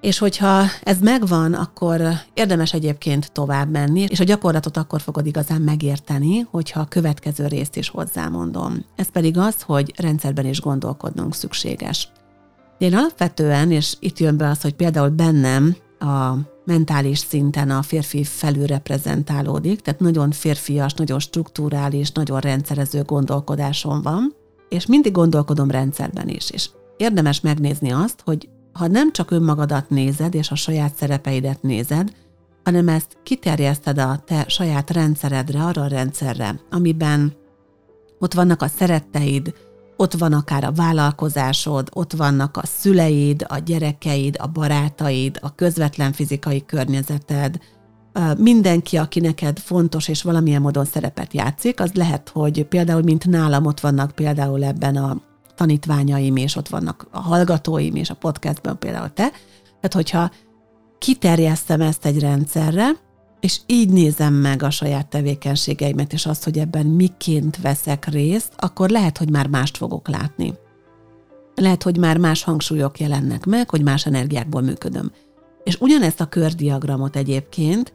És 0.05 0.19
hogyha 0.19 0.64
ez 0.83 0.99
megvan, 0.99 1.55
akkor 1.55 2.01
érdemes 2.35 2.73
egyébként 2.73 3.33
tovább 3.33 3.71
menni, 3.71 4.07
és 4.09 4.21
a 4.21 4.25
gyakorlatot 4.25 4.77
akkor 4.77 5.01
fogod 5.01 5.27
igazán 5.27 5.61
megérteni, 5.61 6.47
hogyha 6.51 6.81
a 6.81 6.85
következő 6.85 7.47
részt 7.47 7.77
is 7.77 7.88
hozzámondom. 7.88 8.85
Ez 8.97 9.11
pedig 9.11 9.38
az, 9.38 9.62
hogy 9.62 9.93
rendszerben 9.97 10.47
is 10.47 10.61
gondolkodnunk 10.61 11.35
szükséges. 11.35 12.09
Én 12.79 12.95
alapvetően, 12.95 13.71
és 13.71 13.97
itt 14.01 14.19
jön 14.19 14.37
be 14.37 14.49
az, 14.49 14.61
hogy 14.61 14.75
például 14.75 15.09
bennem 15.09 15.77
a 15.99 16.35
mentális 16.64 17.19
szinten 17.19 17.71
a 17.71 17.83
férfi 17.83 18.25
felülreprezentálódik, 18.25 19.81
tehát 19.81 20.01
nagyon 20.01 20.31
férfias, 20.31 20.95
nagyon 20.95 21.19
strukturális, 21.19 22.11
nagyon 22.11 22.40
rendszerező 22.40 23.03
gondolkodásom 23.03 24.03
van, 24.03 24.35
és 24.69 24.87
mindig 24.87 25.12
gondolkodom 25.12 25.71
rendszerben 25.71 26.29
is. 26.29 26.51
És 26.51 26.71
érdemes 26.97 27.40
megnézni 27.40 27.93
azt, 27.93 28.21
hogy 28.25 28.49
ha 28.74 28.87
nem 28.87 29.12
csak 29.12 29.30
önmagadat 29.30 29.90
nézed, 29.90 30.34
és 30.34 30.50
a 30.50 30.54
saját 30.54 30.94
szerepeidet 30.94 31.62
nézed, 31.62 32.12
hanem 32.64 32.88
ezt 32.88 33.16
kiterjeszted 33.22 33.98
a 33.98 34.22
te 34.26 34.44
saját 34.48 34.90
rendszeredre, 34.90 35.62
arra 35.62 35.82
a 35.82 35.87
rendszerre, 35.87 36.60
amiben 36.70 37.32
ott 38.18 38.34
vannak 38.34 38.62
a 38.62 38.68
szeretteid, 38.68 39.54
ott 39.96 40.12
van 40.12 40.32
akár 40.32 40.64
a 40.64 40.72
vállalkozásod, 40.72 41.88
ott 41.92 42.12
vannak 42.12 42.56
a 42.56 42.66
szüleid, 42.66 43.44
a 43.48 43.58
gyerekeid, 43.58 44.37
a 44.38 44.46
barátaid, 44.46 45.38
a 45.42 45.54
közvetlen 45.54 46.12
fizikai 46.12 46.64
környezeted, 46.66 47.58
mindenki, 48.38 48.96
aki 48.96 49.20
neked 49.20 49.58
fontos 49.58 50.08
és 50.08 50.22
valamilyen 50.22 50.60
módon 50.60 50.84
szerepet 50.84 51.32
játszik, 51.32 51.80
az 51.80 51.92
lehet, 51.92 52.28
hogy 52.28 52.64
például, 52.64 53.02
mint 53.02 53.26
nálam 53.26 53.66
ott 53.66 53.80
vannak 53.80 54.10
például 54.10 54.64
ebben 54.64 54.96
a 54.96 55.20
tanítványaim, 55.55 56.37
és 56.37 56.57
ott 56.57 56.69
vannak 56.69 57.07
a 57.11 57.21
hallgatóim, 57.21 57.95
és 57.95 58.11
a 58.11 58.14
podcastban 58.14 58.79
például 58.79 59.12
te. 59.12 59.31
Tehát, 59.64 59.93
hogyha 59.93 60.31
kiterjesztem 60.99 61.81
ezt 61.81 62.07
egy 62.07 62.19
rendszerre, 62.19 62.90
és 63.40 63.61
így 63.67 63.88
nézem 63.88 64.35
meg 64.35 64.62
a 64.62 64.71
saját 64.71 65.09
tevékenységeimet, 65.09 66.12
és 66.12 66.27
azt, 66.27 66.45
hogy 66.45 66.59
ebben 66.59 66.87
miként 66.87 67.61
veszek 67.61 68.07
részt, 68.07 68.53
akkor 68.57 68.88
lehet, 68.88 69.19
hogy 69.19 69.31
már 69.31 69.47
mást 69.47 69.77
fogok 69.77 70.09
látni. 70.09 70.55
Lehet, 71.55 71.83
hogy 71.83 71.97
már 71.97 72.19
más 72.19 72.43
hangsúlyok 72.43 73.01
jelennek 73.01 73.45
meg, 73.45 73.71
hogy 73.71 73.83
más 73.83 74.07
energiákból 74.07 74.61
működöm. 74.62 75.12
És 75.64 75.77
ugyanezt 75.81 76.21
a 76.21 76.27
kördiagramot 76.27 77.17
egyébként 77.17 77.93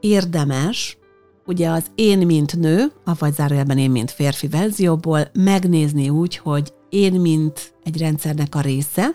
érdemes, 0.00 0.98
ugye 1.46 1.68
az 1.68 1.84
én, 1.94 2.26
mint 2.26 2.56
nő, 2.56 2.92
vagy 3.18 3.34
zárójelben 3.34 3.78
én, 3.78 3.90
mint 3.90 4.10
férfi 4.10 4.48
verzióból 4.48 5.28
megnézni 5.32 6.08
úgy, 6.08 6.36
hogy 6.36 6.72
én, 6.88 7.20
mint 7.20 7.74
egy 7.84 7.98
rendszernek 7.98 8.54
a 8.54 8.60
része, 8.60 9.14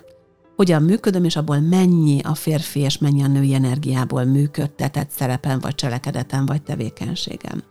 hogyan 0.56 0.84
működöm, 0.84 1.24
és 1.24 1.36
abból 1.36 1.60
mennyi 1.60 2.20
a 2.24 2.36
férfi 2.36 2.80
és 2.80 2.98
mennyi 2.98 3.24
a 3.24 3.28
női 3.28 3.54
energiából 3.54 4.24
működtetett 4.24 5.10
szerepen, 5.10 5.60
vagy 5.60 5.76
cselekedetem, 5.76 6.46
vagy 6.46 6.64
tevékenységem. 6.64 7.64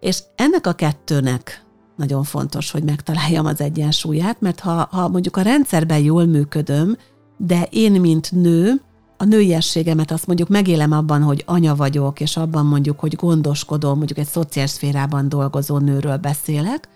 És 0.00 0.22
ennek 0.36 0.66
a 0.66 0.72
kettőnek 0.72 1.64
nagyon 1.96 2.22
fontos, 2.22 2.70
hogy 2.70 2.82
megtaláljam 2.82 3.46
az 3.46 3.60
egyensúlyát, 3.60 4.40
mert 4.40 4.60
ha, 4.60 4.88
ha 4.90 5.08
mondjuk 5.08 5.36
a 5.36 5.42
rendszerben 5.42 5.98
jól 5.98 6.24
működöm, 6.24 6.96
de 7.36 7.68
én, 7.70 8.00
mint 8.00 8.32
nő, 8.32 8.80
a 9.16 9.24
nőiességemet 9.24 10.10
azt 10.10 10.26
mondjuk 10.26 10.48
megélem 10.48 10.92
abban, 10.92 11.22
hogy 11.22 11.42
anya 11.46 11.74
vagyok, 11.74 12.20
és 12.20 12.36
abban 12.36 12.66
mondjuk, 12.66 13.00
hogy 13.00 13.14
gondoskodom, 13.14 13.96
mondjuk 13.96 14.18
egy 14.18 14.26
szociális 14.26 14.70
szférában 14.70 15.28
dolgozó 15.28 15.78
nőről 15.78 16.16
beszélek, 16.16 16.88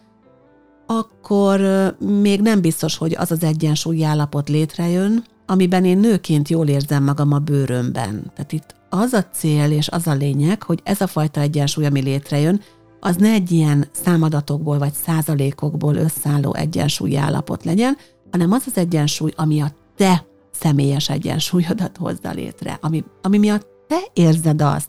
akkor 0.86 1.60
még 1.98 2.40
nem 2.40 2.60
biztos, 2.60 2.96
hogy 2.96 3.14
az 3.18 3.30
az 3.30 3.42
egyensúlyi 3.42 4.04
állapot 4.04 4.48
létrejön, 4.48 5.24
amiben 5.46 5.84
én 5.84 5.98
nőként 5.98 6.48
jól 6.48 6.68
érzem 6.68 7.04
magam 7.04 7.32
a 7.32 7.38
bőrömben. 7.38 8.32
Tehát 8.34 8.52
itt 8.52 8.74
az 8.90 9.12
a 9.12 9.24
cél 9.24 9.70
és 9.70 9.88
az 9.88 10.06
a 10.06 10.14
lényeg, 10.14 10.62
hogy 10.62 10.80
ez 10.82 11.00
a 11.00 11.06
fajta 11.06 11.40
egyensúly, 11.40 11.86
ami 11.86 12.00
létrejön, 12.00 12.60
az 13.00 13.16
ne 13.16 13.32
egy 13.32 13.50
ilyen 13.50 13.88
számadatokból 13.92 14.78
vagy 14.78 14.92
százalékokból 14.92 15.94
összeálló 15.94 16.54
egyensúlyi 16.54 17.16
állapot 17.16 17.64
legyen, 17.64 17.96
hanem 18.30 18.52
az 18.52 18.62
az 18.66 18.76
egyensúly, 18.76 19.32
ami 19.36 19.60
a 19.60 19.72
te 19.96 20.26
személyes 20.60 21.08
egyensúlyodat 21.08 21.96
hozza 21.96 22.30
létre, 22.30 22.78
ami, 22.80 23.04
ami 23.22 23.38
miatt 23.38 23.66
te 23.88 23.98
érzed 24.12 24.62
azt, 24.62 24.88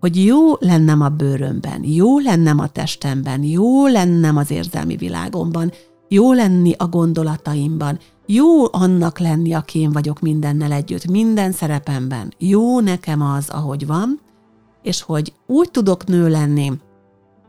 hogy 0.00 0.24
jó 0.24 0.54
lennem 0.58 1.00
a 1.00 1.08
bőrömben, 1.08 1.84
jó 1.84 2.18
lennem 2.18 2.58
a 2.58 2.68
testemben, 2.68 3.42
jó 3.42 3.86
lennem 3.86 4.36
az 4.36 4.50
érzelmi 4.50 4.96
világomban, 4.96 5.72
jó 6.08 6.32
lenni 6.32 6.72
a 6.76 6.86
gondolataimban, 6.86 7.98
jó 8.26 8.72
annak 8.72 9.18
lenni, 9.18 9.52
aki 9.52 9.78
én 9.78 9.92
vagyok 9.92 10.20
mindennel 10.20 10.72
együtt, 10.72 11.06
minden 11.06 11.52
szerepemben. 11.52 12.34
Jó 12.38 12.80
nekem 12.80 13.22
az, 13.22 13.48
ahogy 13.48 13.86
van, 13.86 14.20
és 14.82 15.02
hogy 15.02 15.32
úgy 15.46 15.70
tudok 15.70 16.06
nő 16.06 16.28
lenni, 16.28 16.72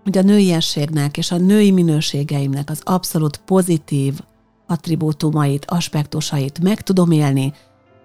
hogy 0.03 0.17
a 0.17 0.21
nőiességnek 0.21 1.17
és 1.17 1.31
a 1.31 1.37
női 1.37 1.71
minőségeimnek 1.71 2.69
az 2.69 2.81
abszolút 2.83 3.37
pozitív 3.45 4.19
attribútumait, 4.67 5.65
aspektusait 5.65 6.59
meg 6.59 6.81
tudom 6.81 7.11
élni, 7.11 7.53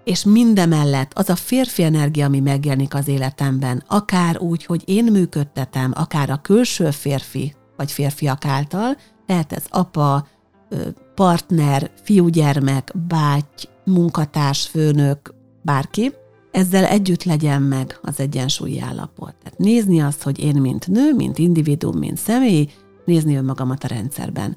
és 0.04 0.24
mindemellett 0.24 1.12
az 1.14 1.30
a 1.30 1.36
férfi 1.36 1.82
energia, 1.82 2.26
ami 2.26 2.40
megjelenik 2.40 2.94
az 2.94 3.08
életemben, 3.08 3.82
akár 3.86 4.38
úgy, 4.38 4.64
hogy 4.64 4.82
én 4.84 5.04
működtetem, 5.04 5.92
akár 5.94 6.30
a 6.30 6.40
külső 6.42 6.90
férfi 6.90 7.54
vagy 7.76 7.92
férfiak 7.92 8.44
által, 8.44 8.96
lehet 9.26 9.52
ez 9.52 9.64
apa, 9.68 10.26
partner, 11.14 11.90
fiúgyermek, 12.02 12.92
báty, 13.08 13.68
munkatárs, 13.84 14.66
főnök, 14.66 15.34
bárki, 15.62 16.12
ezzel 16.50 16.84
együtt 16.84 17.24
legyen 17.24 17.62
meg 17.62 17.98
az 18.02 18.20
egyensúlyi 18.20 18.80
állapot. 18.80 19.34
Tehát 19.42 19.58
nézni 19.58 20.00
azt, 20.00 20.22
hogy 20.22 20.40
én, 20.40 20.56
mint 20.56 20.86
nő, 20.86 21.14
mint 21.14 21.38
individuum, 21.38 21.98
mint 21.98 22.18
személy, 22.18 22.68
nézni 23.04 23.36
önmagamat 23.36 23.84
a 23.84 23.88
rendszerben. 23.88 24.56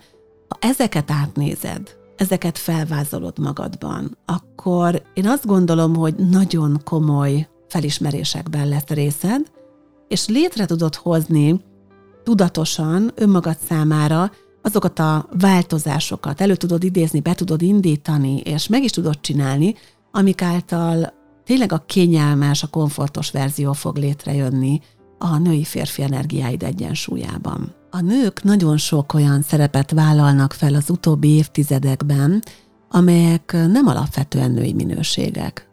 Ha 0.54 0.68
ezeket 0.68 1.12
átnézed, 1.12 1.96
ezeket 2.16 2.58
felvázolod 2.58 3.40
magadban, 3.40 4.18
akkor 4.26 5.02
én 5.14 5.28
azt 5.28 5.46
gondolom, 5.46 5.96
hogy 5.96 6.16
nagyon 6.16 6.82
komoly 6.84 7.48
felismerésekben 7.68 8.68
lesz 8.68 8.88
részed, 8.88 9.52
és 10.08 10.28
létre 10.28 10.66
tudod 10.66 10.96
hozni 10.96 11.62
tudatosan 12.24 13.12
önmagad 13.16 13.58
számára 13.68 14.32
azokat 14.62 15.00
a 15.00 15.30
változásokat, 15.40 16.42
elő 16.42 16.56
tudod 16.56 16.84
idézni, 16.84 17.20
be 17.20 17.34
tudod 17.34 17.62
indítani, 17.62 18.38
és 18.38 18.68
meg 18.68 18.84
is 18.84 18.92
tudod 18.92 19.20
csinálni, 19.22 19.76
amik 20.12 20.42
által 20.42 21.14
tényleg 21.44 21.72
a 21.72 21.84
kényelmes, 21.86 22.64
a 22.64 22.68
komfortos 22.68 23.32
verzió 23.32 23.74
fog 23.74 23.98
létrejönni 23.98 24.82
a 25.24 25.38
női-férfi 25.38 26.02
energiáid 26.02 26.64
egyensúlyában. 26.64 27.76
A 27.92 28.02
nők 28.02 28.44
nagyon 28.44 28.78
sok 28.78 29.14
olyan 29.14 29.42
szerepet 29.42 29.92
vállalnak 29.92 30.54
fel 30.54 30.74
az 30.74 30.90
utóbbi 30.90 31.28
évtizedekben, 31.28 32.44
amelyek 32.90 33.52
nem 33.52 33.88
alapvetően 33.88 34.52
női 34.52 34.74
minőségek. 34.74 35.68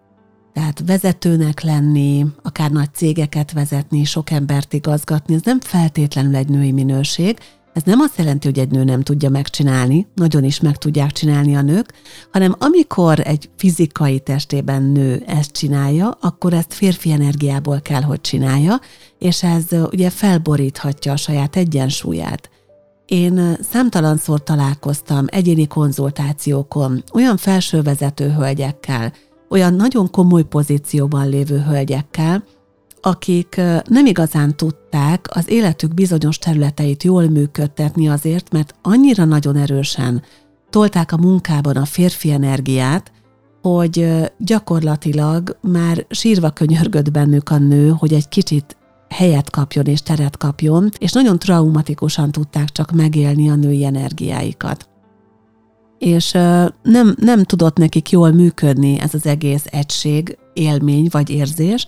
Tehát 0.53 0.83
vezetőnek 0.87 1.61
lenni, 1.61 2.27
akár 2.43 2.71
nagy 2.71 2.95
cégeket 2.95 3.53
vezetni, 3.53 4.05
sok 4.05 4.31
embert 4.31 4.73
igazgatni, 4.73 5.35
ez 5.35 5.43
nem 5.45 5.61
feltétlenül 5.61 6.35
egy 6.35 6.49
női 6.49 6.73
minőség, 6.73 7.39
ez 7.73 7.83
nem 7.83 8.01
azt 8.01 8.19
jelenti, 8.19 8.47
hogy 8.47 8.59
egy 8.59 8.71
nő 8.71 8.85
nem 8.85 9.03
tudja 9.03 9.29
megcsinálni, 9.29 10.07
nagyon 10.15 10.45
is 10.45 10.61
meg 10.61 10.77
tudják 10.77 11.13
csinálni 11.13 11.57
a 11.57 11.63
nők, 11.63 11.93
hanem 12.33 12.55
amikor 12.59 13.21
egy 13.25 13.51
fizikai 13.57 14.21
testében 14.21 14.83
nő 14.83 15.23
ezt 15.27 15.53
csinálja, 15.53 16.19
akkor 16.21 16.53
ezt 16.53 16.75
férfi 16.75 17.11
energiából 17.11 17.81
kell, 17.81 18.03
hogy 18.03 18.21
csinálja, 18.21 18.81
és 19.19 19.43
ez 19.43 19.65
ugye 19.93 20.11
felboríthatja 20.11 21.13
a 21.13 21.17
saját 21.17 21.57
egyensúlyát. 21.57 22.51
Én 23.07 23.57
számtalanszor 23.71 24.43
találkoztam 24.43 25.25
egyéni 25.29 25.67
konzultációkon 25.67 27.03
olyan 27.13 27.37
felsővezető 27.37 28.31
hölgyekkel, 28.31 29.13
olyan 29.49 29.75
nagyon 29.75 30.11
komoly 30.11 30.43
pozícióban 30.43 31.29
lévő 31.29 31.59
hölgyekkel, 31.59 32.45
akik 33.03 33.61
nem 33.85 34.07
igazán 34.07 34.57
tudták 34.57 35.27
az 35.31 35.51
életük 35.51 35.95
bizonyos 35.95 36.39
területeit 36.39 37.03
jól 37.03 37.29
működtetni 37.29 38.09
azért, 38.09 38.53
mert 38.53 38.75
annyira 38.83 39.25
nagyon 39.25 39.57
erősen 39.57 40.23
tolták 40.71 41.13
a 41.13 41.17
munkában 41.17 41.77
a 41.77 41.85
férfi 41.85 42.31
energiát, 42.31 43.13
hogy 43.63 44.09
gyakorlatilag 44.39 45.59
már 45.63 46.07
sírva 46.11 46.51
könyörgött 46.51 47.11
bennük 47.11 47.51
a 47.51 47.59
nő, 47.59 47.89
hogy 47.89 48.13
egy 48.13 48.29
kicsit 48.29 48.77
helyet 49.09 49.51
kapjon 49.51 49.85
és 49.85 50.03
teret 50.03 50.37
kapjon, 50.37 50.91
és 50.99 51.13
nagyon 51.13 51.39
traumatikusan 51.39 52.33
tudták 52.33 52.69
csak 52.69 52.93
megélni 52.93 53.51
a 53.51 53.55
női 53.55 53.85
energiáikat. 53.85 54.89
És 55.99 56.31
nem, 56.83 57.15
nem 57.17 57.45
tudott 57.45 57.77
nekik 57.77 58.11
jól 58.11 58.31
működni 58.31 58.99
ez 58.99 59.15
az 59.15 59.27
egész 59.27 59.65
egység, 59.71 60.39
élmény 60.53 61.09
vagy 61.11 61.31
érzés, 61.31 61.87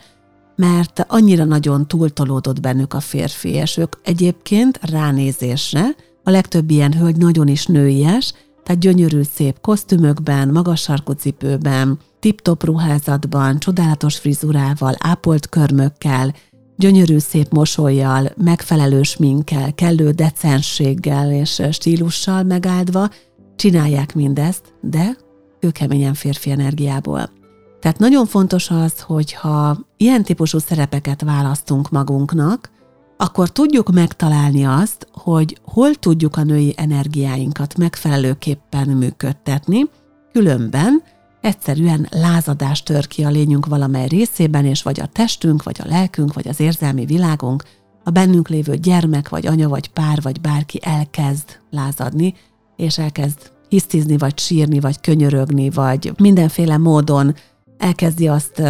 mert 0.57 1.05
annyira 1.09 1.45
nagyon 1.45 1.89
túltolódott 1.89 2.61
bennük 2.61 2.95
a 2.95 3.01
férfi, 3.01 3.49
és 3.49 3.77
ők 3.77 3.97
egyébként 4.03 4.79
ránézésre, 4.83 5.87
a 6.25 6.31
legtöbb 6.31 6.71
ilyen 6.71 6.93
hölgy 6.93 7.17
nagyon 7.17 7.49
is 7.49 7.67
nőies, 7.67 8.33
tehát 8.63 8.81
gyönyörű 8.81 9.23
szép 9.23 9.61
kosztümökben, 9.61 10.49
magas 10.49 10.81
sarkú 10.81 11.13
cipőben, 11.13 11.99
tip-top 12.21 12.65
ruházatban, 12.65 13.59
csodálatos 13.59 14.19
frizurával, 14.19 14.95
ápolt 14.99 15.49
körmökkel, 15.49 16.35
gyönyörű 16.77 17.19
szép 17.19 17.51
mosolyjal, 17.51 18.31
megfelelő 18.37 19.03
sminkkel, 19.03 19.75
kellő 19.75 20.11
decensséggel 20.11 21.33
és 21.33 21.63
stílussal 21.71 22.43
megáldva 22.43 23.11
csinálják 23.57 24.15
mindezt, 24.15 24.75
de 24.81 25.17
kőkeményen 25.61 26.15
férfi 26.15 26.51
energiából. 26.51 27.42
Tehát 27.83 27.99
nagyon 27.99 28.27
fontos 28.27 28.71
az, 28.71 29.01
hogy 29.01 29.33
ha 29.33 29.79
ilyen 29.97 30.23
típusú 30.23 30.59
szerepeket 30.59 31.23
választunk 31.23 31.91
magunknak, 31.91 32.71
akkor 33.17 33.49
tudjuk 33.49 33.93
megtalálni 33.93 34.65
azt, 34.65 35.07
hogy 35.13 35.59
hol 35.65 35.95
tudjuk 35.95 36.37
a 36.37 36.43
női 36.43 36.75
energiáinkat 36.77 37.77
megfelelőképpen 37.77 38.89
működtetni, 38.89 39.85
különben 40.33 41.03
egyszerűen 41.41 42.07
lázadás 42.11 42.83
tör 42.83 43.07
ki 43.07 43.25
a 43.25 43.31
lényünk 43.31 43.67
valamely 43.67 44.07
részében, 44.09 44.65
és 44.65 44.83
vagy 44.83 45.01
a 45.01 45.07
testünk, 45.07 45.63
vagy 45.63 45.81
a 45.85 45.89
lelkünk, 45.89 46.33
vagy 46.33 46.49
az 46.49 46.61
érzelmi 46.61 47.05
világunk, 47.05 47.65
a 48.05 48.11
bennünk 48.11 48.49
lévő 48.49 48.77
gyermek, 48.77 49.29
vagy 49.29 49.47
anya, 49.47 49.69
vagy 49.69 49.89
pár, 49.89 50.23
vagy 50.23 50.41
bárki 50.41 50.81
elkezd 50.83 51.61
lázadni, 51.71 52.35
és 52.77 52.99
elkezd 52.99 53.53
hisztizni, 53.69 54.17
vagy 54.19 54.39
sírni, 54.39 54.81
vagy 54.81 55.01
könyörögni, 55.01 55.71
vagy 55.71 56.13
mindenféle 56.19 56.77
módon 56.77 57.35
elkezdi 57.83 58.29
azt 58.29 58.63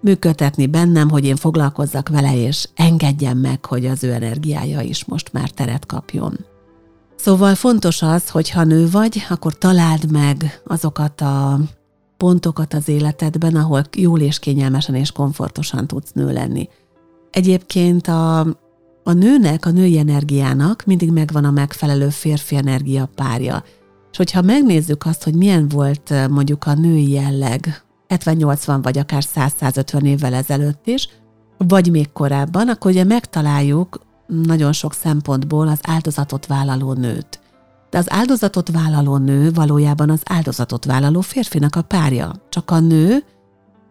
működtetni 0.00 0.66
bennem, 0.66 1.10
hogy 1.10 1.24
én 1.24 1.36
foglalkozzak 1.36 2.08
vele, 2.08 2.36
és 2.36 2.68
engedjem 2.74 3.38
meg, 3.38 3.64
hogy 3.64 3.86
az 3.86 4.04
ő 4.04 4.12
energiája 4.12 4.80
is 4.80 5.04
most 5.04 5.32
már 5.32 5.50
teret 5.50 5.86
kapjon. 5.86 6.46
Szóval 7.16 7.54
fontos 7.54 8.02
az, 8.02 8.28
hogy 8.28 8.50
ha 8.50 8.64
nő 8.64 8.90
vagy, 8.90 9.26
akkor 9.28 9.58
találd 9.58 10.10
meg 10.10 10.62
azokat 10.64 11.20
a 11.20 11.60
pontokat 12.16 12.74
az 12.74 12.88
életedben, 12.88 13.56
ahol 13.56 13.82
jól 13.96 14.20
és 14.20 14.38
kényelmesen 14.38 14.94
és 14.94 15.12
komfortosan 15.12 15.86
tudsz 15.86 16.12
nő 16.12 16.32
lenni. 16.32 16.68
Egyébként 17.30 18.08
a, 18.08 18.38
a 19.02 19.12
nőnek, 19.12 19.66
a 19.66 19.70
női 19.70 19.98
energiának 19.98 20.84
mindig 20.86 21.10
megvan 21.10 21.44
a 21.44 21.50
megfelelő 21.50 22.08
férfi 22.08 22.56
energia 22.56 23.10
párja. 23.14 23.64
És 24.10 24.16
hogyha 24.16 24.42
megnézzük 24.42 25.06
azt, 25.06 25.24
hogy 25.24 25.34
milyen 25.34 25.68
volt 25.68 26.28
mondjuk 26.28 26.66
a 26.66 26.74
női 26.74 27.10
jelleg 27.10 27.84
70-80 28.10 28.78
vagy 28.82 28.98
akár 28.98 29.22
100-150 29.34 30.02
évvel 30.02 30.34
ezelőtt 30.34 30.86
is, 30.86 31.08
vagy 31.58 31.90
még 31.90 32.12
korábban, 32.12 32.68
akkor 32.68 32.90
ugye 32.90 33.04
megtaláljuk 33.04 34.00
nagyon 34.26 34.72
sok 34.72 34.94
szempontból 34.94 35.68
az 35.68 35.80
áldozatot 35.82 36.46
vállaló 36.46 36.92
nőt. 36.92 37.40
De 37.90 37.98
az 37.98 38.12
áldozatot 38.12 38.70
vállaló 38.70 39.16
nő 39.16 39.52
valójában 39.52 40.10
az 40.10 40.20
áldozatot 40.24 40.84
vállaló 40.84 41.20
férfinak 41.20 41.76
a 41.76 41.82
párja. 41.82 42.32
Csak 42.48 42.70
a 42.70 42.78
nő 42.78 43.24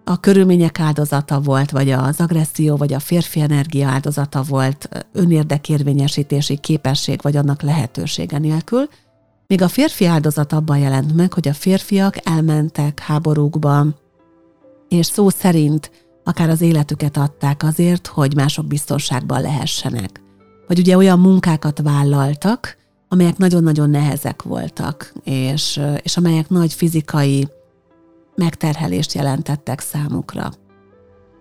a 0.03 0.19
körülmények 0.19 0.79
áldozata 0.79 1.39
volt, 1.39 1.71
vagy 1.71 1.91
az 1.91 2.19
agresszió, 2.19 2.75
vagy 2.75 2.93
a 2.93 2.99
férfi 2.99 3.39
energia 3.39 3.87
áldozata 3.87 4.41
volt 4.41 5.07
önérdekérvényesítési 5.13 6.57
képesség, 6.57 7.19
vagy 7.21 7.35
annak 7.35 7.61
lehetősége 7.61 8.37
nélkül, 8.37 8.87
míg 9.47 9.61
a 9.61 9.67
férfi 9.67 10.05
áldozat 10.05 10.53
abban 10.53 10.77
jelent 10.77 11.15
meg, 11.15 11.33
hogy 11.33 11.47
a 11.47 11.53
férfiak 11.53 12.15
elmentek 12.23 12.99
háborúkba, 12.99 13.85
és 14.89 15.05
szó 15.05 15.29
szerint 15.29 15.91
akár 16.23 16.49
az 16.49 16.61
életüket 16.61 17.17
adták 17.17 17.63
azért, 17.63 18.07
hogy 18.07 18.35
mások 18.35 18.65
biztonságban 18.65 19.41
lehessenek. 19.41 20.21
Vagy 20.67 20.79
ugye 20.79 20.97
olyan 20.97 21.19
munkákat 21.19 21.81
vállaltak, 21.83 22.77
amelyek 23.07 23.37
nagyon-nagyon 23.37 23.89
nehezek 23.89 24.41
voltak, 24.41 25.13
és, 25.23 25.81
és 26.01 26.17
amelyek 26.17 26.49
nagy 26.49 26.73
fizikai 26.73 27.47
megterhelést 28.35 29.13
jelentettek 29.13 29.79
számukra. 29.79 30.51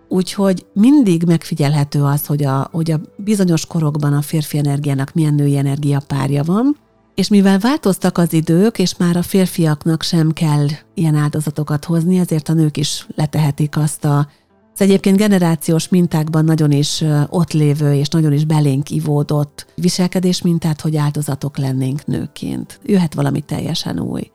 Úgyhogy 0.07 0.65
mindig 0.73 1.23
megfigyelhető 1.23 2.03
az, 2.03 2.25
hogy 2.25 2.43
a, 2.43 2.67
hogy 2.71 2.91
a 2.91 2.99
bizonyos 3.17 3.65
korokban 3.65 4.13
a 4.13 4.21
férfi 4.21 4.57
energiának 4.57 5.13
milyen 5.13 5.33
női 5.33 5.57
energia 5.57 6.01
párja 6.07 6.43
van, 6.43 6.77
és 7.19 7.27
mivel 7.27 7.59
változtak 7.59 8.17
az 8.17 8.33
idők, 8.33 8.79
és 8.79 8.97
már 8.97 9.17
a 9.17 9.21
férfiaknak 9.21 10.03
sem 10.03 10.31
kell 10.31 10.67
ilyen 10.93 11.15
áldozatokat 11.15 11.85
hozni, 11.85 12.17
ezért 12.17 12.49
a 12.49 12.53
nők 12.53 12.77
is 12.77 13.07
letehetik 13.15 13.77
azt 13.77 14.05
a 14.05 14.27
az 14.73 14.81
egyébként 14.81 15.17
generációs 15.17 15.89
mintákban 15.89 16.45
nagyon 16.45 16.71
is 16.71 17.03
ott 17.29 17.51
lévő 17.51 17.93
és 17.93 18.07
nagyon 18.07 18.33
is 18.33 18.45
belénk 18.45 18.89
ivódott 18.89 19.65
viselkedés 19.75 20.41
mintát, 20.41 20.81
hogy 20.81 20.95
áldozatok 20.95 21.57
lennénk 21.57 22.05
nőként. 22.05 22.79
Jöhet 22.83 23.13
valami 23.13 23.41
teljesen 23.41 23.99
új. 23.99 24.31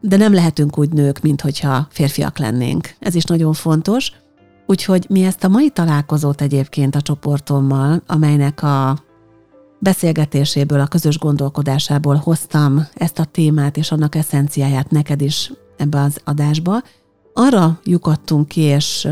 De 0.00 0.16
nem 0.16 0.34
lehetünk 0.34 0.78
úgy 0.78 0.92
nők, 0.92 1.20
mint 1.20 1.40
hogyha 1.40 1.86
férfiak 1.90 2.38
lennénk. 2.38 2.94
Ez 2.98 3.14
is 3.14 3.24
nagyon 3.24 3.52
fontos. 3.52 4.12
Úgyhogy 4.66 5.06
mi 5.08 5.24
ezt 5.24 5.44
a 5.44 5.48
mai 5.48 5.70
találkozót 5.70 6.40
egyébként 6.40 6.94
a 6.94 7.00
csoportommal, 7.00 8.02
amelynek 8.06 8.62
a 8.62 9.04
beszélgetéséből, 9.78 10.80
a 10.80 10.86
közös 10.86 11.18
gondolkodásából 11.18 12.14
hoztam 12.14 12.86
ezt 12.94 13.18
a 13.18 13.24
témát 13.24 13.76
és 13.76 13.92
annak 13.92 14.14
eszenciáját 14.14 14.90
neked 14.90 15.20
is 15.20 15.52
ebbe 15.76 16.00
az 16.00 16.20
adásba. 16.24 16.82
Arra 17.32 17.80
lyukadtunk 17.84 18.48
ki, 18.48 18.60
és 18.60 19.08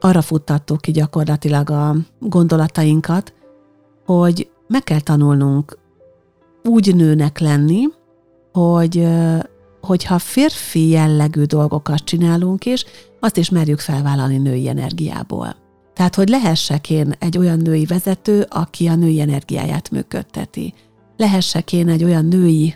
arra 0.00 0.22
futtattuk 0.22 0.80
ki 0.80 0.90
gyakorlatilag 0.90 1.70
a 1.70 1.96
gondolatainkat, 2.18 3.34
hogy 4.04 4.50
meg 4.68 4.82
kell 4.82 5.00
tanulnunk 5.00 5.78
úgy 6.64 6.94
nőnek 6.94 7.38
lenni, 7.38 7.82
hogy 8.52 9.08
hogyha 9.80 10.18
férfi 10.18 10.88
jellegű 10.88 11.42
dolgokat 11.42 12.04
csinálunk 12.04 12.66
is, 12.66 12.84
azt 13.20 13.36
is 13.36 13.50
merjük 13.50 13.78
felvállalni 13.78 14.36
női 14.36 14.68
energiából. 14.68 15.56
Tehát, 15.94 16.14
hogy 16.14 16.28
lehessek 16.28 16.90
én 16.90 17.14
egy 17.18 17.38
olyan 17.38 17.58
női 17.58 17.84
vezető, 17.84 18.46
aki 18.48 18.86
a 18.86 18.94
női 18.94 19.20
energiáját 19.20 19.90
működteti. 19.90 20.74
Lehessek 21.16 21.72
én 21.72 21.88
egy 21.88 22.04
olyan 22.04 22.24
női 22.24 22.74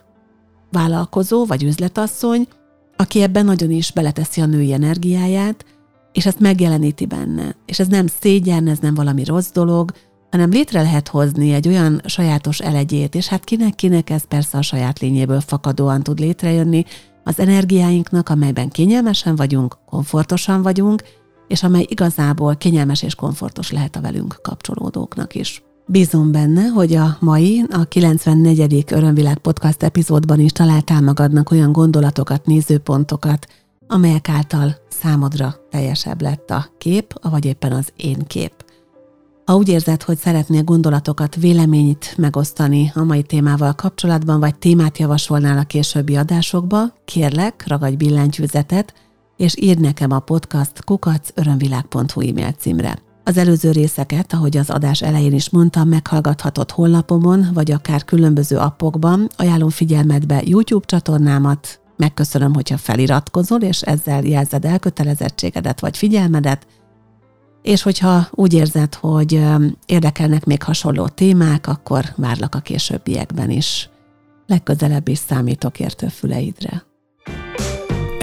vállalkozó 0.70 1.44
vagy 1.44 1.62
üzletasszony, 1.62 2.48
aki 2.96 3.22
ebben 3.22 3.44
nagyon 3.44 3.70
is 3.70 3.92
beleteszi 3.92 4.40
a 4.40 4.46
női 4.46 4.72
energiáját, 4.72 5.64
és 6.12 6.26
ezt 6.26 6.40
megjeleníti 6.40 7.06
benne. 7.06 7.56
És 7.66 7.78
ez 7.78 7.86
nem 7.86 8.06
szégyen, 8.06 8.68
ez 8.68 8.78
nem 8.78 8.94
valami 8.94 9.24
rossz 9.24 9.50
dolog, 9.52 9.92
hanem 10.30 10.50
létre 10.50 10.82
lehet 10.82 11.08
hozni 11.08 11.52
egy 11.52 11.68
olyan 11.68 12.00
sajátos 12.04 12.58
elegyét, 12.58 13.14
és 13.14 13.28
hát 13.28 13.44
kinek-kinek 13.44 14.10
ez 14.10 14.24
persze 14.24 14.58
a 14.58 14.62
saját 14.62 14.98
lényéből 14.98 15.40
fakadóan 15.40 16.02
tud 16.02 16.18
létrejönni, 16.18 16.84
az 17.24 17.38
energiáinknak, 17.38 18.28
amelyben 18.28 18.68
kényelmesen 18.68 19.36
vagyunk, 19.36 19.78
komfortosan 19.86 20.62
vagyunk, 20.62 21.02
és 21.48 21.62
amely 21.62 21.86
igazából 21.88 22.56
kényelmes 22.56 23.02
és 23.02 23.14
komfortos 23.14 23.70
lehet 23.70 23.96
a 23.96 24.00
velünk 24.00 24.38
kapcsolódóknak 24.42 25.34
is. 25.34 25.62
Bízom 25.86 26.32
benne, 26.32 26.66
hogy 26.66 26.94
a 26.94 27.16
mai, 27.20 27.64
a 27.70 27.84
94. 27.84 28.84
Örömvilág 28.90 29.38
podcast 29.38 29.82
epizódban 29.82 30.40
is 30.40 30.52
találtál 30.52 31.00
magadnak 31.00 31.50
olyan 31.50 31.72
gondolatokat, 31.72 32.46
nézőpontokat, 32.46 33.46
amelyek 33.86 34.28
által 34.28 34.76
számodra 34.88 35.54
teljesebb 35.70 36.22
lett 36.22 36.50
a 36.50 36.66
kép, 36.78 37.28
vagy 37.30 37.44
éppen 37.44 37.72
az 37.72 37.88
én 37.96 38.18
kép. 38.26 38.52
Ha 39.44 39.56
úgy 39.56 39.68
érzed, 39.68 40.02
hogy 40.02 40.18
szeretnél 40.18 40.62
gondolatokat, 40.62 41.36
véleményt 41.36 42.14
megosztani 42.16 42.92
a 42.94 43.02
mai 43.02 43.22
témával 43.22 43.72
kapcsolatban, 43.72 44.40
vagy 44.40 44.58
témát 44.58 44.98
javasolnál 44.98 45.58
a 45.58 45.64
későbbi 45.64 46.16
adásokba, 46.16 46.92
kérlek, 47.04 47.64
ragadj 47.66 47.96
billentyűzetet, 47.96 48.94
és 49.38 49.56
írd 49.60 49.80
nekem 49.80 50.10
a 50.10 50.18
podcast 50.18 50.84
kukacörömvilág.hu 50.84 52.20
e-mail 52.20 52.52
címre. 52.58 52.98
Az 53.24 53.36
előző 53.36 53.70
részeket, 53.70 54.32
ahogy 54.32 54.56
az 54.56 54.70
adás 54.70 55.02
elején 55.02 55.32
is 55.32 55.50
mondtam, 55.50 55.88
meghallgathatod 55.88 56.70
honlapomon, 56.70 57.46
vagy 57.54 57.70
akár 57.70 58.04
különböző 58.04 58.56
appokban. 58.56 59.28
Ajánlom 59.36 59.68
figyelmetbe 59.68 60.42
YouTube 60.44 60.86
csatornámat, 60.86 61.80
megköszönöm, 61.96 62.54
hogyha 62.54 62.76
feliratkozol, 62.76 63.60
és 63.60 63.80
ezzel 63.80 64.22
jelzed 64.22 64.64
elkötelezettségedet 64.64 65.80
vagy 65.80 65.96
figyelmedet, 65.96 66.66
és 67.62 67.82
hogyha 67.82 68.28
úgy 68.30 68.52
érzed, 68.52 68.94
hogy 68.94 69.42
érdekelnek 69.86 70.44
még 70.44 70.62
hasonló 70.62 71.08
témák, 71.08 71.66
akkor 71.66 72.04
várlak 72.16 72.54
a 72.54 72.60
későbbiekben 72.60 73.50
is. 73.50 73.90
Legközelebb 74.46 75.08
is 75.08 75.18
számítok 75.18 75.80
értő 75.80 76.08
füleidre. 76.08 76.87